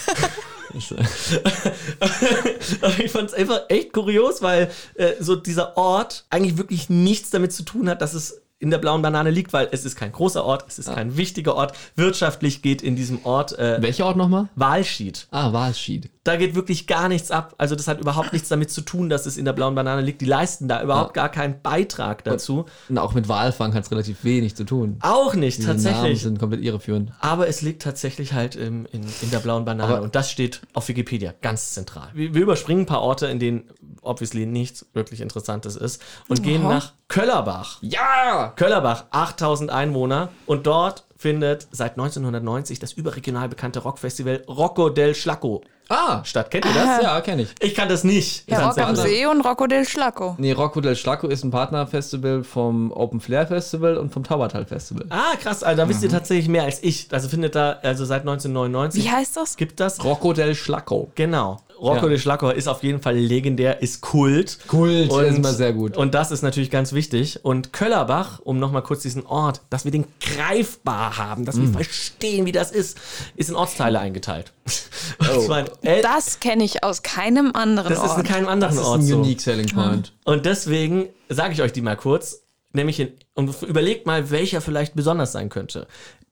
Ich 3.05 3.11
fand 3.11 3.29
es 3.29 3.35
einfach 3.35 3.63
echt 3.69 3.93
kurios, 3.93 4.41
weil 4.41 4.71
äh, 4.95 5.15
so 5.19 5.35
dieser 5.35 5.77
Ort 5.77 6.27
eigentlich 6.31 6.59
wirklich 6.59 6.89
nichts 6.89 7.31
damit 7.31 7.53
zu 7.53 7.65
tun 7.65 7.89
hat, 7.89 8.01
dass 8.03 8.15
es 8.15 8.41
in 8.61 8.70
der 8.70 8.79
blauen 8.79 9.03
Banane 9.03 9.31
liegt, 9.31 9.53
weil 9.53 9.68
es 9.73 9.85
ist 9.85 9.96
kein 9.96 10.12
großer 10.12 10.44
Ort, 10.44 10.66
es 10.68 10.79
ist 10.79 10.94
kein 10.94 11.16
wichtiger 11.16 11.57
Ort. 11.57 11.73
Wirtschaftlich 11.96 12.61
geht 12.62 12.83
in 12.83 12.94
diesem 12.94 13.25
Ort 13.25 13.59
äh, 13.59 13.79
Welcher 13.81 14.07
Ort 14.07 14.18
nochmal? 14.18 14.49
Walschied. 14.55 15.27
Ah, 15.31 15.53
Walschied. 15.53 16.11
Da 16.22 16.37
geht 16.37 16.54
wirklich 16.54 16.87
gar 16.87 17.09
nichts 17.09 17.30
ab. 17.30 17.54
Also 17.56 17.74
das 17.74 17.88
hat 17.88 17.98
überhaupt 17.98 18.35
nichts 18.35 18.50
damit 18.50 18.70
zu 18.70 18.83
tun, 18.83 19.09
dass 19.09 19.24
es 19.24 19.38
in 19.38 19.46
der 19.46 19.54
blauen 19.54 19.74
Banane 19.74 20.02
liegt. 20.02 20.20
Die 20.20 20.26
leisten 20.26 20.68
da 20.68 20.83
überhaupt 20.83 21.14
gar 21.14 21.30
keinen 21.30 21.62
Beitrag 21.62 22.24
dazu. 22.24 22.66
Und 22.90 22.98
auch 22.98 23.14
mit 23.14 23.26
Walfang 23.28 23.72
hat 23.72 23.85
es 23.85 23.90
relativ 23.90 24.22
wenig 24.22 24.54
zu 24.54 24.64
tun. 24.64 24.98
Auch 25.00 25.35
nicht, 25.35 25.59
Die 25.61 25.62
Namen 25.62 25.83
tatsächlich. 25.83 26.20
sind 26.20 26.38
komplett 26.38 26.61
irreführend. 26.61 27.12
Aber 27.20 27.48
es 27.48 27.62
liegt 27.62 27.80
tatsächlich 27.80 28.35
halt 28.35 28.54
im, 28.54 28.85
in, 28.92 29.02
in 29.22 29.30
der 29.30 29.38
blauen 29.38 29.64
Banane 29.64 29.94
Aber- 29.94 30.02
und 30.02 30.14
das 30.14 30.30
steht 30.30 30.61
auf 30.74 30.88
Wikipedia 30.88 31.33
ganz 31.40 31.72
zentral. 31.72 32.11
Wir, 32.12 32.35
wir 32.35 32.42
überspringen 32.42 32.83
ein 32.83 32.87
paar 32.87 33.00
Orte, 33.00 33.26
in 33.28 33.38
denen 33.38 33.70
obviously 34.02 34.44
nichts 34.44 34.85
wirklich 34.92 35.22
Interessantes 35.22 35.74
ist 35.76 36.02
und 36.28 36.42
gehen 36.42 36.62
nach 36.62 36.92
Köllerbach. 37.09 37.78
Ja! 37.80 38.52
Köllerbach, 38.56 39.06
8000 39.11 39.70
Einwohner 39.70 40.28
und 40.46 40.66
dort 40.66 41.06
findet 41.16 41.66
seit 41.70 41.92
1990 41.92 42.78
das 42.78 42.92
überregional 42.92 43.48
bekannte 43.48 43.80
Rockfestival 43.80 44.42
Rocco 44.48 44.90
del 44.90 45.14
Schlacco 45.14 45.62
Ah! 45.90 46.22
statt. 46.24 46.50
Kennt 46.50 46.64
ihr 46.64 46.72
das? 46.72 47.03
Ja, 47.03 47.20
kenne 47.20 47.42
ich. 47.42 47.48
Ich 47.61 47.74
kann 47.74 47.88
das 47.88 48.05
nicht. 48.05 48.48
Ja, 48.48 48.66
Rock 48.68 48.79
am. 48.79 48.96
See 48.96 49.26
und 49.26 49.40
Rocco 49.42 49.66
del 49.66 49.85
Schlacco. 49.87 50.37
Nee, 50.38 50.53
Rocco 50.53 50.81
del 50.81 50.94
Schlacco 50.96 51.26
ist 51.26 51.44
ein 51.44 51.50
Partnerfestival 51.50 52.44
vom 52.44 52.92
Open 52.92 53.20
Flair 53.20 53.46
Festival 53.46 53.96
und 53.98 54.12
vom 54.12 54.24
Taubertal 54.24 54.64
Festival. 54.66 55.05
Ah, 55.11 55.37
krass, 55.40 55.62
also 55.62 55.83
da 55.83 55.88
wisst 55.88 56.03
ihr 56.03 56.09
tatsächlich 56.09 56.48
mehr 56.48 56.62
als 56.64 56.83
ich. 56.83 57.09
Also 57.11 57.29
findet 57.29 57.55
da, 57.55 57.79
also 57.83 58.05
seit 58.05 58.20
1999 58.22 59.05
Wie 59.05 59.11
heißt 59.11 59.37
das? 59.37 59.57
gibt 59.57 59.81
das. 59.81 60.03
Rocco 60.05 60.33
del 60.33 60.55
Schlacco. 60.55 61.11
Genau. 61.16 61.61
Rocco 61.81 62.03
Ja. 62.05 62.09
de 62.11 62.18
Schlackow 62.18 62.53
ist 62.53 62.68
auf 62.68 62.83
jeden 62.83 63.00
Fall 63.00 63.16
legendär, 63.16 63.81
ist 63.81 64.03
Kult. 64.03 64.59
Kult, 64.68 65.11
und, 65.11 65.24
ist 65.24 65.37
immer 65.38 65.55
sehr 65.55 65.72
gut. 65.72 65.96
Und 65.96 66.12
das 66.14 66.31
ist 66.31 66.42
natürlich 66.42 66.70
ganz 66.70 66.92
wichtig. 66.92 67.42
Und 67.42 67.72
Köllerbach, 67.72 68.38
um 68.44 68.59
nochmal 68.59 68.83
kurz 68.83 69.00
diesen 69.00 69.24
Ort, 69.24 69.62
dass 69.70 69.87
wir 69.87 69.90
den 69.90 70.05
greifbar 70.20 71.16
haben, 71.16 71.46
dass 71.46 71.57
Mm. 71.57 71.62
wir 71.62 71.68
verstehen, 71.72 72.44
wie 72.44 72.53
das 72.53 72.70
ist, 72.70 72.98
ist 73.35 73.48
in 73.48 73.57
Ortsteile 73.57 73.98
eingeteilt. 73.98 74.53
Oh. 75.20 75.37
Und 75.38 75.42
zwar 75.46 75.61
in 75.61 75.80
El- 75.83 76.03
Das 76.03 76.40
kenne 76.40 76.64
ich 76.64 76.83
aus 76.85 77.03
keinem 77.03 77.53
anderen 77.55 77.88
das 77.93 77.99
ist 77.99 78.05
in 78.12 78.19
Ort. 78.19 78.27
keinem 78.27 78.49
anderen 78.49 78.75
Das 78.75 78.83
ist 78.83 78.88
Ort 78.88 79.01
ein 79.01 79.07
so. 79.07 79.16
unique 79.19 79.40
selling 79.40 79.69
point. 79.69 80.12
Und 80.25 80.47
deswegen 80.47 81.09
sage 81.29 81.53
ich 81.55 81.62
euch 81.62 81.73
die 81.73 81.81
mal 81.81 81.97
kurz, 81.97 82.43
nämlich 82.73 83.01
in, 83.01 83.12
und 83.35 83.62
überlegt 83.62 84.07
mal, 84.07 84.31
welcher 84.31 84.61
vielleicht 84.61 84.95
besonders 84.95 85.33
sein 85.33 85.49
könnte. 85.49 85.87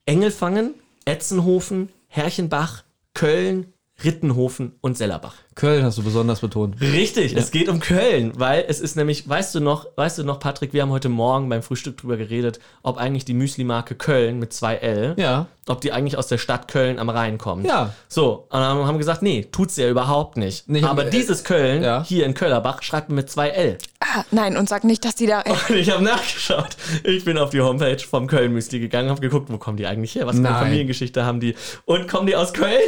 Engelfangen, 0.07 0.75
Etzenhofen, 1.05 1.89
Herrchenbach, 2.09 2.83
Köln, 3.15 3.73
Rittenhofen 4.05 4.73
und 4.81 4.97
Sellerbach. 4.97 5.35
Köln 5.57 5.83
hast 5.85 5.99
du 5.99 6.05
besonders 6.05 6.39
betont. 6.41 6.81
Richtig, 6.81 7.35
es 7.37 7.51
geht 7.51 7.69
um 7.69 7.81
Köln, 7.81 8.33
weil 8.37 8.65
es 8.69 8.79
ist 8.81 8.95
nämlich, 8.97 9.29
weißt 9.29 9.57
du 9.57 9.61
noch, 9.61 9.87
weißt 9.97 10.19
du 10.19 10.25
noch, 10.25 10.39
Patrick, 10.39 10.73
wir 10.73 10.83
haben 10.83 10.91
heute 10.93 11.09
Morgen 11.09 11.49
beim 11.49 11.63
Frühstück 11.63 11.97
drüber 11.97 12.17
geredet, 12.17 12.61
ob 12.85 12.97
eigentlich 12.97 13.25
die 13.25 13.35
Müsli-Marke 13.35 13.97
Köln 13.97 14.39
mit 14.39 14.53
2L, 14.53 15.21
Ja. 15.21 15.47
ob 15.67 15.81
die 15.81 15.91
eigentlich 15.91 16.17
aus 16.17 16.29
der 16.29 16.39
Stadt 16.39 16.69
Köln 16.69 17.01
am 17.01 17.09
Rhein 17.09 17.39
kommt. 17.39 17.67
Ja. 17.67 17.93
So, 18.07 18.47
und 18.51 18.61
dann 18.61 18.63
haben 18.87 18.95
wir 18.95 18.99
gesagt, 18.99 19.23
nee, 19.23 19.49
tut's 19.51 19.77
ja 19.77 19.89
überhaupt 19.89 20.37
nicht. 20.37 20.69
Nee, 20.69 20.79
ich 20.79 20.85
hab- 20.85 20.93
Aber 20.93 21.05
dieses 21.05 21.43
Köln, 21.43 21.83
Ja. 21.83 22.05
hier 22.05 22.25
in 22.25 22.35
Köllerbach, 22.35 22.83
schreibt 22.85 23.09
man 23.09 23.17
mit 23.17 23.29
2L. 23.31 23.79
Ah, 24.01 24.23
nein, 24.31 24.57
und 24.57 24.69
sag 24.69 24.85
nicht, 24.85 25.05
dass 25.05 25.17
die 25.17 25.27
da. 25.27 25.41
Und 25.69 25.75
ich 25.77 25.91
habe 25.91 26.05
nachgeschaut. 26.05 26.77
Ich 27.03 27.25
bin 27.25 27.37
auf 27.37 27.51
die 27.51 27.61
Homepage 27.61 27.99
vom 27.99 28.29
Köln 28.29 28.53
Müsli 28.53 28.79
gegangen, 28.79 29.11
habe 29.11 29.21
geguckt, 29.21 29.51
wo 29.51 29.59
kommen 29.59 29.77
die 29.77 29.87
eigentlich 29.89 30.15
her? 30.15 30.25
Was 30.27 30.37
für 30.37 30.47
eine. 30.47 30.57
Familiengeschichte 30.57 31.25
haben 31.25 31.41
die? 31.41 31.57
Und 31.85 32.07
kommen 32.07 32.29
die 32.29 32.37
aus 32.37 32.53
Köln? 32.55 32.79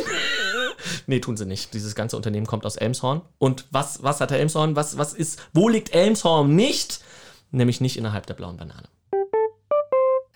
nee, 1.07 1.21
tun 1.21 1.37
sie 1.37 1.47
nicht. 1.47 1.75
Dieses 1.75 1.95
ganze 1.95 2.17
Unternehmen 2.17 2.47
kommt 2.47 2.67
aus 2.67 2.77
Elmshorn. 2.77 3.23
Und 3.39 3.67
was, 3.71 4.03
was 4.03 4.21
hat 4.21 4.31
der 4.31 4.39
Elmshorn? 4.39 4.77
Was, 4.77 4.99
was 4.99 5.13
ist, 5.13 5.41
wo 5.53 5.69
liegt 5.69 5.95
Elmshorn 5.95 6.55
nicht? 6.55 7.01
Nämlich 7.51 7.81
nicht 7.81 7.97
innerhalb 7.97 8.27
der 8.27 8.35
blauen 8.35 8.57
Banane. 8.57 8.89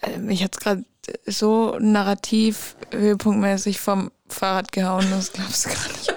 Äh, 0.02 0.18
Mich 0.18 0.42
hat's 0.42 0.58
gerade 0.58 0.84
so 1.26 1.78
narrativ 1.78 2.76
höhepunktmäßig 2.90 3.80
vom 3.80 4.10
Fahrrad 4.28 4.72
gehauen, 4.72 5.06
das 5.10 5.32
glaubst 5.32 5.66
du 5.66 5.68
gar 5.70 5.88
nicht. 5.88 6.13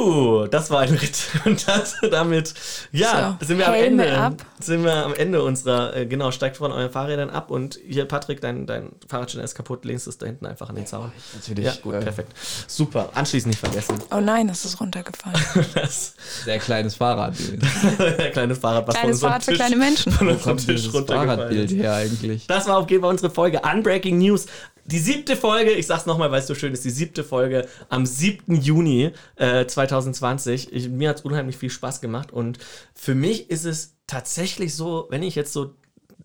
Uh, 0.00 0.46
das 0.46 0.70
war 0.70 0.80
ein 0.80 0.94
Ritt. 0.94 1.18
Und 1.44 1.66
das, 1.68 1.96
damit, 2.10 2.54
ja, 2.92 3.36
So, 3.40 3.46
sind 3.46 3.58
wir 3.58 3.68
am 3.68 3.74
Helme 3.74 4.06
Ende. 4.06 4.18
ab. 4.18 4.34
Sind 4.60 4.84
wir 4.84 4.92
am 5.04 5.14
Ende 5.14 5.42
unserer, 5.42 5.94
äh, 5.96 6.06
genau, 6.06 6.30
steigt 6.30 6.56
von 6.56 6.72
euren 6.72 6.90
Fahrrädern 6.90 7.30
ab 7.30 7.50
und 7.50 7.78
hier, 7.86 8.06
Patrick, 8.06 8.40
dein, 8.40 8.66
dein 8.66 8.92
Fahrradständer 9.08 9.44
ist 9.44 9.54
kaputt, 9.54 9.84
lehnst 9.84 10.06
es 10.06 10.16
da 10.18 10.26
hinten 10.26 10.46
einfach 10.46 10.68
an 10.70 10.76
den 10.76 10.86
Zaun. 10.86 11.12
Natürlich. 11.34 11.66
Ja, 11.66 11.72
gut, 11.82 11.94
Äh, 11.94 12.00
perfekt. 12.00 12.32
Super. 12.66 13.10
Anschließend 13.14 13.50
nicht 13.50 13.60
vergessen. 13.60 13.98
Oh 14.10 14.20
nein, 14.20 14.48
das 14.48 14.64
ist 14.64 14.80
runtergefallen. 14.80 15.38
Das 15.74 16.14
Sehr 16.44 16.58
kleines 16.58 16.94
Fahrrad. 16.94 17.34
ein 18.18 18.32
kleines 18.32 18.58
Fahrrad, 18.58 18.86
was 18.88 18.94
Kleines 18.96 19.20
von 19.20 19.28
Fahrrad 19.28 19.44
für 19.44 19.50
unserem 19.52 19.68
kleine 19.68 19.76
Menschen. 19.84 20.12
Von 20.12 20.28
unserem 20.28 20.56
Tisch 20.56 20.86
runtergefallen 20.92 21.28
Fahrradbild 21.28 21.70
her 21.72 21.94
eigentlich? 21.94 22.46
Das 22.46 22.66
war 22.66 22.78
auf 22.78 22.90
jeden 22.90 23.02
Fall 23.02 23.10
unsere 23.10 23.30
Folge 23.30 23.60
Unbreaking 23.60 24.18
News. 24.18 24.46
Die 24.86 24.98
siebte 24.98 25.36
Folge, 25.36 25.70
ich 25.70 25.86
sag's 25.86 26.04
nochmal, 26.04 26.30
weil 26.30 26.40
es 26.40 26.46
so 26.46 26.54
schön 26.54 26.72
ist, 26.72 26.84
die 26.84 26.90
siebte 26.90 27.24
Folge 27.24 27.66
am 27.88 28.04
7. 28.04 28.60
Juni 28.60 29.12
äh, 29.36 29.66
2020. 29.66 30.72
Ich, 30.72 30.88
mir 30.88 31.08
hat's 31.08 31.22
unheimlich 31.22 31.56
viel 31.56 31.70
Spaß 31.70 32.00
gemacht 32.00 32.32
und 32.32 32.58
für 32.94 33.14
mich 33.14 33.50
ist 33.50 33.64
es 33.64 33.96
tatsächlich 34.06 34.74
so, 34.74 35.06
wenn 35.08 35.22
ich 35.22 35.34
jetzt 35.34 35.52
so 35.52 35.74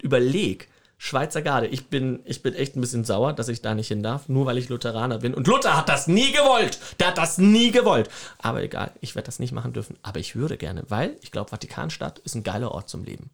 überlege, 0.01 0.65
Schweizer 1.01 1.41
Garde, 1.41 1.67
ich 1.67 1.87
bin, 1.87 2.19
ich 2.25 2.43
bin 2.43 2.53
echt 2.53 2.75
ein 2.75 2.81
bisschen 2.81 3.05
sauer, 3.05 3.31
dass 3.31 3.47
ich 3.47 3.61
da 3.61 3.73
nicht 3.73 3.87
hin 3.87 4.03
darf, 4.03 4.27
nur 4.27 4.45
weil 4.45 4.57
ich 4.57 4.67
Lutheraner 4.67 5.19
bin. 5.19 5.33
Und 5.33 5.47
Luther 5.47 5.77
hat 5.77 5.87
das 5.87 6.07
nie 6.07 6.33
gewollt. 6.33 6.77
Der 6.99 7.07
hat 7.07 7.17
das 7.17 7.37
nie 7.37 7.71
gewollt. 7.71 8.09
Aber 8.37 8.61
egal, 8.61 8.91
ich 8.99 9.15
werde 9.15 9.27
das 9.27 9.39
nicht 9.39 9.53
machen 9.53 9.71
dürfen. 9.71 9.97
Aber 10.01 10.19
ich 10.19 10.35
würde 10.35 10.57
gerne, 10.57 10.83
weil 10.89 11.15
ich 11.21 11.31
glaube, 11.31 11.51
Vatikanstadt 11.51 12.19
ist 12.19 12.35
ein 12.35 12.43
geiler 12.43 12.71
Ort 12.73 12.89
zum 12.89 13.05
Leben. 13.05 13.29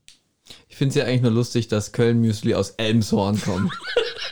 Ich 0.69 0.75
finde 0.75 0.89
es 0.89 0.95
ja 0.95 1.05
eigentlich 1.05 1.21
nur 1.21 1.31
lustig, 1.31 1.67
dass 1.67 1.91
Köln-Müsli 1.91 2.53
aus 2.53 2.71
Elmshorn 2.71 3.41
kommt. 3.41 3.71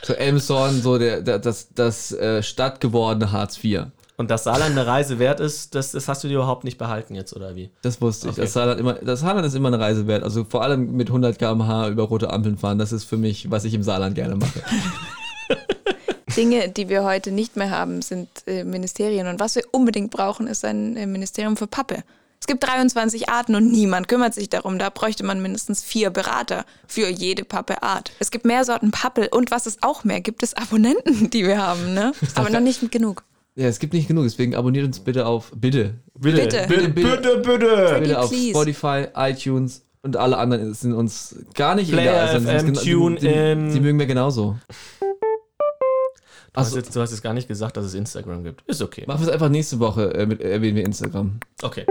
so 0.02 0.12
Elmshorn, 0.12 0.82
so 0.82 0.98
der, 0.98 1.22
der, 1.22 1.38
das, 1.38 1.68
das 1.74 2.12
äh, 2.12 2.42
stadtgewordene 2.42 3.32
Hartz 3.32 3.62
IV. 3.62 3.86
Und 4.16 4.30
dass 4.30 4.44
Saarland 4.44 4.72
eine 4.72 4.86
Reise 4.86 5.18
wert 5.18 5.40
ist, 5.40 5.74
das, 5.74 5.90
das 5.90 6.06
hast 6.06 6.22
du 6.22 6.28
dir 6.28 6.34
überhaupt 6.34 6.62
nicht 6.62 6.78
behalten 6.78 7.16
jetzt, 7.16 7.34
oder 7.34 7.56
wie? 7.56 7.70
Das 7.82 8.00
wusste 8.00 8.28
ich. 8.28 8.32
Okay. 8.34 8.42
Das, 8.42 8.52
Saarland 8.52 8.78
immer, 8.78 8.94
das 8.94 9.20
Saarland 9.20 9.44
ist 9.46 9.54
immer 9.54 9.68
eine 9.68 9.80
Reise 9.80 10.06
wert. 10.06 10.22
Also 10.22 10.44
vor 10.44 10.62
allem 10.62 10.92
mit 10.92 11.08
100 11.08 11.36
km/h 11.36 11.88
über 11.88 12.04
rote 12.04 12.30
Ampeln 12.30 12.56
fahren, 12.56 12.78
das 12.78 12.92
ist 12.92 13.04
für 13.04 13.16
mich, 13.16 13.50
was 13.50 13.64
ich 13.64 13.74
im 13.74 13.82
Saarland 13.82 14.14
gerne 14.14 14.36
mache. 14.36 14.62
Dinge, 16.36 16.68
die 16.68 16.88
wir 16.88 17.04
heute 17.04 17.32
nicht 17.32 17.56
mehr 17.56 17.70
haben, 17.70 18.02
sind 18.02 18.28
äh, 18.46 18.64
Ministerien. 18.64 19.26
Und 19.26 19.40
was 19.40 19.56
wir 19.56 19.62
unbedingt 19.72 20.10
brauchen, 20.10 20.46
ist 20.46 20.64
ein 20.64 20.96
äh, 20.96 21.06
Ministerium 21.06 21.56
für 21.56 21.66
Pappe. 21.66 22.04
Es 22.44 22.46
gibt 22.46 22.62
23 22.62 23.30
Arten 23.30 23.54
und 23.54 23.72
niemand 23.72 24.06
kümmert 24.06 24.34
sich 24.34 24.50
darum. 24.50 24.78
Da 24.78 24.90
bräuchte 24.90 25.24
man 25.24 25.40
mindestens 25.40 25.82
vier 25.82 26.10
Berater 26.10 26.66
für 26.86 27.08
jede 27.08 27.42
Pappeart. 27.42 28.12
Es 28.18 28.30
gibt 28.30 28.44
mehr 28.44 28.66
Sorten 28.66 28.90
Pappe 28.90 29.30
und 29.30 29.50
was 29.50 29.64
es 29.64 29.78
auch 29.82 30.04
mehr 30.04 30.20
gibt, 30.20 30.42
ist 30.42 30.58
Abonnenten, 30.58 31.30
die 31.30 31.46
wir 31.46 31.56
haben, 31.66 31.94
ne? 31.94 32.12
Aber 32.34 32.50
noch 32.50 32.60
nicht 32.60 32.92
genug. 32.92 33.22
Ja, 33.54 33.66
es 33.68 33.78
gibt 33.78 33.94
nicht 33.94 34.08
genug, 34.08 34.24
deswegen 34.24 34.54
abonniert 34.54 34.84
uns 34.84 35.00
bitte 35.00 35.24
auf, 35.24 35.52
bitte, 35.56 35.94
Bitte, 36.18 36.42
Bitte. 36.42 36.66
bitte, 36.68 36.88
bitte. 36.90 37.38
bitte. 37.38 37.96
bitte 38.00 38.20
auf 38.20 38.28
please. 38.28 38.50
Spotify, 38.50 39.06
iTunes 39.16 39.82
und 40.02 40.18
alle 40.18 40.36
anderen 40.36 40.74
sind 40.74 40.92
uns 40.92 41.34
gar 41.54 41.74
nicht 41.74 41.90
Player 41.92 42.12
egal. 42.12 42.40
sind 42.40 42.50
uns 42.50 42.60
FM, 42.62 42.68
gena- 42.74 42.82
die- 42.82 42.92
TuneIn. 42.92 43.72
die, 43.72 43.80
mögen 43.80 43.98
wir 43.98 44.04
genauso. 44.06 44.58
Du 45.00 46.60
hast, 46.60 46.66
Achso, 46.68 46.76
jetzt, 46.76 46.94
du 46.94 47.00
hast 47.00 47.10
jetzt 47.10 47.22
gar 47.22 47.32
nicht 47.32 47.48
gesagt, 47.48 47.78
dass 47.78 47.86
es 47.86 47.94
Instagram 47.94 48.44
gibt. 48.44 48.62
Ist 48.68 48.82
okay. 48.82 49.04
machen 49.06 49.20
wir 49.22 49.28
es 49.28 49.32
einfach 49.32 49.48
nächste 49.48 49.80
Woche, 49.80 50.12
äh, 50.12 50.26
mit, 50.26 50.42
erwähnen 50.42 50.76
wir 50.76 50.84
Instagram. 50.84 51.40
Okay. 51.62 51.86